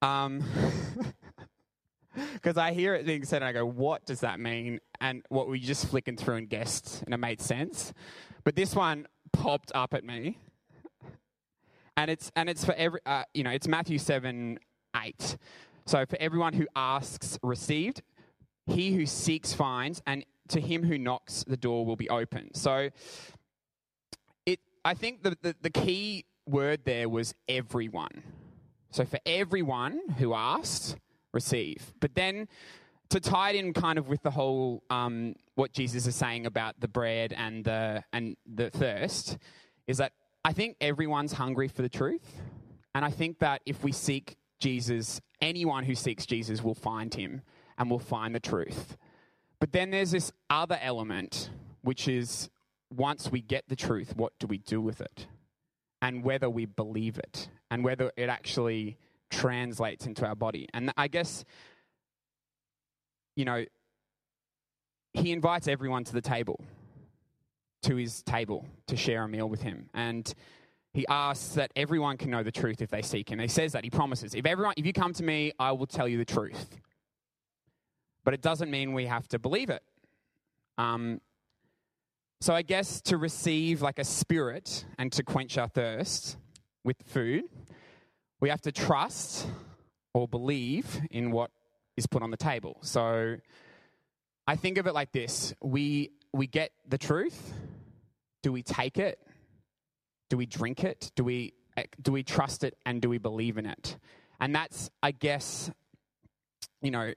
Um, 0.00 0.42
because 2.32 2.56
I 2.56 2.72
hear 2.72 2.94
it 2.94 3.04
being 3.04 3.26
said, 3.26 3.42
and 3.42 3.44
I 3.50 3.52
go, 3.52 3.66
"What 3.66 4.06
does 4.06 4.20
that 4.20 4.40
mean?" 4.40 4.80
And 5.02 5.22
what 5.28 5.50
we 5.50 5.60
just 5.60 5.86
flicking 5.86 6.16
through 6.16 6.36
and 6.36 6.48
guessed, 6.48 7.02
and 7.02 7.12
it 7.12 7.18
made 7.18 7.42
sense. 7.42 7.92
But 8.42 8.56
this 8.56 8.74
one 8.74 9.06
popped 9.34 9.70
up 9.74 9.92
at 9.92 10.02
me, 10.02 10.38
and 11.96 12.10
it's 12.10 12.30
and 12.36 12.48
it's 12.48 12.64
for 12.64 12.74
every, 12.74 13.00
uh, 13.06 13.24
you 13.34 13.44
know, 13.44 13.50
it's 13.50 13.68
Matthew 13.68 13.98
seven 13.98 14.58
eight. 15.04 15.36
So 15.86 16.04
for 16.06 16.16
everyone 16.20 16.52
who 16.52 16.66
asks, 16.74 17.38
received 17.42 18.02
he 18.66 18.92
who 18.92 19.06
seeks 19.06 19.52
finds, 19.52 20.02
and 20.06 20.24
to 20.48 20.60
him 20.60 20.82
who 20.82 20.98
knocks, 20.98 21.44
the 21.46 21.56
door 21.56 21.86
will 21.86 21.96
be 21.96 22.08
open. 22.08 22.52
So 22.54 22.90
it, 24.44 24.60
I 24.84 24.94
think 24.94 25.22
the, 25.22 25.36
the, 25.40 25.56
the 25.60 25.70
key 25.70 26.24
word 26.46 26.80
there 26.84 27.08
was 27.08 27.34
everyone. 27.48 28.22
So 28.90 29.04
for 29.04 29.20
everyone 29.24 30.00
who 30.18 30.34
asked, 30.34 30.96
receive. 31.32 31.92
But 32.00 32.14
then 32.14 32.48
to 33.10 33.20
tie 33.20 33.50
it 33.50 33.56
in 33.56 33.72
kind 33.72 33.98
of 33.98 34.08
with 34.08 34.22
the 34.22 34.30
whole 34.30 34.82
um, 34.90 35.34
what 35.54 35.72
Jesus 35.72 36.06
is 36.06 36.16
saying 36.16 36.46
about 36.46 36.80
the 36.80 36.88
bread 36.88 37.32
and 37.32 37.64
the 37.64 38.02
and 38.12 38.36
the 38.52 38.70
thirst 38.70 39.38
is 39.86 39.98
that 39.98 40.12
I 40.46 40.52
think 40.52 40.76
everyone's 40.80 41.32
hungry 41.32 41.66
for 41.66 41.82
the 41.82 41.88
truth, 41.88 42.40
and 42.94 43.04
I 43.04 43.10
think 43.10 43.40
that 43.40 43.62
if 43.66 43.82
we 43.82 43.90
seek 43.90 44.36
Jesus, 44.60 45.20
anyone 45.40 45.82
who 45.82 45.96
seeks 45.96 46.24
Jesus 46.24 46.62
will 46.62 46.76
find 46.76 47.12
him 47.12 47.42
and 47.76 47.90
we'll 47.90 47.98
find 47.98 48.32
the 48.32 48.38
truth. 48.38 48.96
But 49.58 49.72
then 49.72 49.90
there's 49.90 50.12
this 50.12 50.30
other 50.48 50.78
element, 50.80 51.50
which 51.82 52.06
is 52.06 52.48
once 52.94 53.28
we 53.28 53.40
get 53.40 53.64
the 53.66 53.74
truth, 53.74 54.14
what 54.14 54.38
do 54.38 54.46
we 54.46 54.58
do 54.58 54.80
with 54.80 55.00
it? 55.00 55.26
And 56.00 56.22
whether 56.22 56.48
we 56.48 56.64
believe 56.64 57.18
it, 57.18 57.48
and 57.72 57.82
whether 57.82 58.12
it 58.16 58.28
actually 58.28 58.98
translates 59.30 60.06
into 60.06 60.24
our 60.24 60.36
body. 60.36 60.68
And 60.72 60.92
I 60.96 61.08
guess, 61.08 61.44
you 63.34 63.44
know, 63.44 63.64
he 65.12 65.32
invites 65.32 65.66
everyone 65.66 66.04
to 66.04 66.12
the 66.12 66.20
table, 66.20 66.60
to 67.86 67.96
his 67.96 68.22
table, 68.22 68.66
to 68.86 68.96
share 68.96 69.24
a 69.24 69.28
meal 69.28 69.48
with 69.48 69.62
him. 69.62 69.88
And 69.94 70.32
he 70.92 71.06
asks 71.08 71.54
that 71.54 71.72
everyone 71.76 72.16
can 72.16 72.30
know 72.30 72.42
the 72.42 72.52
truth 72.52 72.80
if 72.80 72.90
they 72.90 73.02
seek 73.02 73.30
him. 73.30 73.38
He 73.38 73.48
says 73.48 73.72
that 73.72 73.84
he 73.84 73.90
promises, 73.90 74.34
if 74.34 74.46
everyone, 74.46 74.74
if 74.76 74.86
you 74.86 74.92
come 74.92 75.12
to 75.14 75.22
me, 75.22 75.52
I 75.58 75.72
will 75.72 75.86
tell 75.86 76.08
you 76.08 76.18
the 76.18 76.24
truth 76.24 76.78
but 78.26 78.34
it 78.34 78.42
doesn't 78.42 78.72
mean 78.72 78.92
we 78.92 79.06
have 79.06 79.28
to 79.28 79.38
believe 79.38 79.70
it. 79.70 79.84
Um, 80.78 81.20
so 82.40 82.52
I 82.52 82.62
guess 82.62 83.00
to 83.02 83.16
receive 83.16 83.82
like 83.82 84.00
a 84.00 84.04
spirit 84.04 84.84
and 84.98 85.12
to 85.12 85.22
quench 85.22 85.56
our 85.56 85.68
thirst 85.68 86.36
with 86.82 86.96
food, 87.06 87.44
we 88.40 88.48
have 88.48 88.60
to 88.62 88.72
trust 88.72 89.46
or 90.12 90.26
believe 90.26 91.00
in 91.12 91.30
what 91.30 91.52
is 91.96 92.08
put 92.08 92.24
on 92.24 92.32
the 92.32 92.36
table. 92.36 92.78
So 92.80 93.36
I 94.44 94.56
think 94.56 94.76
of 94.76 94.88
it 94.88 94.92
like 94.92 95.12
this 95.12 95.54
we, 95.62 96.10
we 96.32 96.48
get 96.48 96.72
the 96.88 96.98
truth. 96.98 97.54
Do 98.42 98.52
we 98.52 98.62
take 98.62 98.98
it? 98.98 99.18
Do 100.30 100.36
we 100.36 100.46
drink 100.46 100.84
it? 100.84 101.10
Do 101.16 101.24
we, 101.24 101.54
do 102.00 102.12
we 102.12 102.22
trust 102.22 102.64
it 102.64 102.76
and 102.84 103.00
do 103.00 103.08
we 103.08 103.18
believe 103.18 103.58
in 103.58 103.66
it? 103.66 103.98
And 104.40 104.54
that's, 104.54 104.90
I 105.02 105.12
guess, 105.12 105.70
you 106.82 106.90
know, 106.90 107.12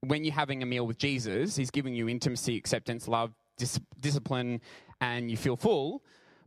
when 0.00 0.24
you're 0.24 0.34
having 0.34 0.62
a 0.62 0.66
meal 0.66 0.86
with 0.86 0.98
Jesus, 0.98 1.56
he's 1.56 1.70
giving 1.70 1.94
you 1.94 2.08
intimacy, 2.08 2.56
acceptance, 2.56 3.06
love, 3.06 3.32
dis- 3.58 3.80
discipline, 4.00 4.60
and 5.00 5.30
you 5.30 5.36
feel 5.36 5.56
full. 5.56 6.02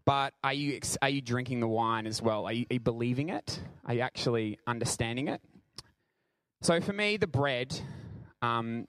But 0.06 0.34
are 0.44 0.54
you, 0.54 0.80
are 1.02 1.10
you 1.10 1.22
drinking 1.22 1.62
the 1.62 1.68
wine 1.68 2.06
as 2.06 2.22
well? 2.22 2.46
Are 2.46 2.54
you, 2.54 2.66
are 2.70 2.76
you 2.76 2.80
believing 2.80 3.30
it? 3.30 3.60
Are 3.86 3.94
you 3.94 4.02
actually 4.02 4.60
understanding 4.68 5.28
it? 5.30 5.42
So 6.62 6.80
for 6.82 6.94
me, 6.94 7.18
the 7.18 7.28
bread 7.28 7.80
um, 8.42 8.88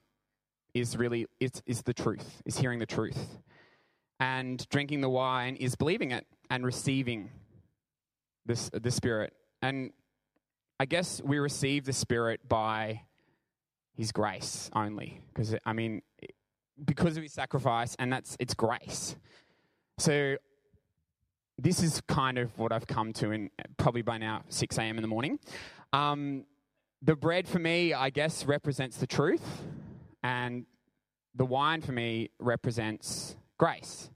is 0.73 0.97
really 0.97 1.27
is, 1.39 1.51
is 1.65 1.81
the 1.83 1.93
truth, 1.93 2.41
is 2.45 2.57
hearing 2.57 2.79
the 2.79 2.85
truth. 2.85 3.37
And 4.19 4.67
drinking 4.69 5.01
the 5.01 5.09
wine 5.09 5.55
is 5.55 5.75
believing 5.75 6.11
it 6.11 6.25
and 6.49 6.65
receiving 6.65 7.29
this, 8.45 8.69
the 8.73 8.91
Spirit. 8.91 9.33
And 9.61 9.91
I 10.79 10.85
guess 10.85 11.21
we 11.23 11.39
receive 11.39 11.85
the 11.85 11.93
Spirit 11.93 12.47
by 12.47 13.01
his 13.95 14.11
grace 14.11 14.69
only. 14.73 15.21
Because, 15.33 15.55
I 15.65 15.73
mean, 15.73 16.01
because 16.83 17.17
of 17.17 17.23
his 17.23 17.33
sacrifice, 17.33 17.95
and 17.99 18.11
that's 18.11 18.37
it's 18.39 18.53
grace. 18.53 19.15
So, 19.97 20.37
this 21.59 21.81
is 21.81 22.01
kind 22.07 22.37
of 22.37 22.57
what 22.59 22.71
I've 22.71 22.85
come 22.85 23.13
to 23.13 23.31
in 23.31 23.49
probably 23.77 24.03
by 24.03 24.19
now 24.19 24.43
6 24.49 24.77
a.m. 24.77 24.97
in 24.97 25.01
the 25.01 25.07
morning. 25.07 25.39
Um, 25.91 26.45
the 27.01 27.15
bread 27.15 27.47
for 27.47 27.57
me, 27.57 27.93
I 27.93 28.11
guess, 28.11 28.45
represents 28.45 28.97
the 28.97 29.07
truth, 29.07 29.63
and 30.23 30.65
the 31.35 31.45
wine 31.45 31.81
for 31.81 31.91
me 31.91 32.29
represents 32.39 33.35
grace. 33.57 34.09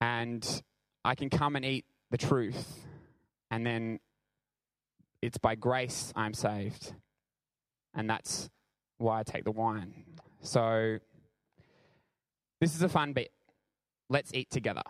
And 0.00 0.62
I 1.04 1.14
can 1.14 1.30
come 1.30 1.56
and 1.56 1.64
eat 1.64 1.84
the 2.10 2.18
truth, 2.18 2.86
and 3.50 3.64
then 3.66 4.00
it's 5.22 5.38
by 5.38 5.54
grace 5.54 6.12
I'm 6.16 6.34
saved. 6.34 6.92
And 7.94 8.08
that's 8.08 8.48
why 8.98 9.20
I 9.20 9.22
take 9.22 9.44
the 9.44 9.50
wine. 9.50 9.92
So, 10.42 10.98
this 12.60 12.74
is 12.74 12.82
a 12.82 12.88
fun 12.88 13.12
bit. 13.12 13.30
Let's 14.08 14.32
eat 14.34 14.50
together. 14.50 14.82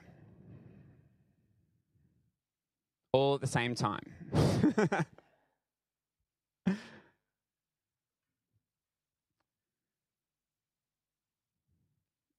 All 3.12 3.34
at 3.34 3.40
the 3.40 3.46
same 3.46 3.74
time. 3.74 4.04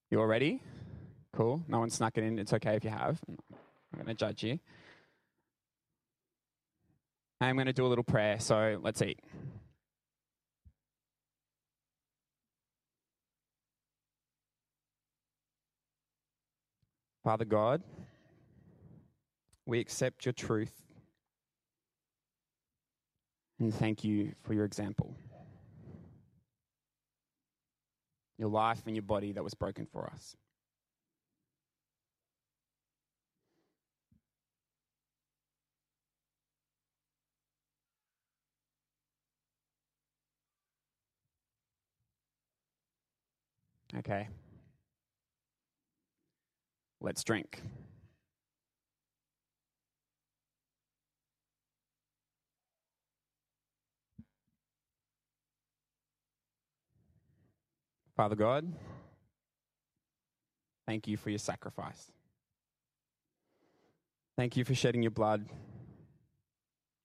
you 0.10 0.20
all 0.20 0.26
ready? 0.26 0.62
Cool. 1.42 1.64
No 1.68 1.80
one 1.80 1.90
snuck 1.90 2.20
it 2.20 2.24
in. 2.24 2.38
It's 2.38 2.54
okay 2.54 2.76
if 2.76 2.84
you 2.84 2.92
have. 2.92 3.20
I'm 3.28 3.36
going 3.96 4.06
to 4.06 4.14
judge 4.14 4.44
you. 4.44 4.60
I'm 7.40 7.56
going 7.56 7.66
to 7.66 7.74
do 7.74 7.84
a 7.84 7.90
little 7.90 8.04
prayer, 8.04 8.40
so 8.40 8.80
let's 8.84 9.02
eat. 9.02 9.20
Father 17.24 17.46
God, 17.46 17.82
we 19.66 19.80
accept 19.80 20.28
your 20.28 20.34
truth 20.34 20.84
and 23.60 23.74
thank 23.74 24.04
you 24.04 24.34
for 24.44 24.54
your 24.54 24.66
example. 24.66 25.16
your 28.38 28.50
life 28.50 28.82
and 28.88 28.96
your 28.96 29.04
body 29.04 29.32
that 29.32 29.44
was 29.44 29.54
broken 29.54 29.88
for 29.92 30.08
us. 30.08 30.36
Okay. 43.98 44.28
Let's 47.02 47.24
drink. 47.24 47.62
Father 58.16 58.36
God, 58.36 58.72
thank 60.86 61.08
you 61.08 61.18
for 61.18 61.32
your 61.32 61.40
sacrifice. 61.40 62.12
Thank 64.38 64.56
you 64.56 64.64
for 64.64 64.76
shedding 64.76 65.02
your 65.02 65.12
blood 65.12 65.50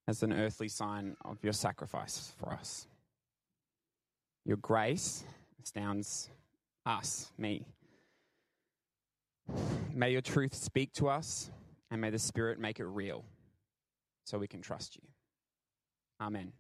as 0.07 0.23
an 0.23 0.33
earthly 0.33 0.69
sign 0.69 1.17
of 1.25 1.43
your 1.43 1.55
sacrifice 1.55 2.35
for 2.39 2.53
us. 2.53 2.87
Your 4.45 4.59
grace 4.59 5.25
astounds 5.63 6.29
us, 6.87 7.33
me. 7.37 7.67
May 9.93 10.13
your 10.13 10.21
truth 10.21 10.55
speak 10.55 10.93
to 10.95 11.09
us, 11.09 11.51
and 11.91 12.01
may 12.01 12.11
the 12.11 12.19
Spirit 12.19 12.59
make 12.59 12.81
it 12.81 12.87
real 12.87 13.25
so 14.25 14.39
we 14.39 14.47
can 14.47 14.61
trust 14.61 14.97
you. 14.97 15.03
Amen. 16.21 16.53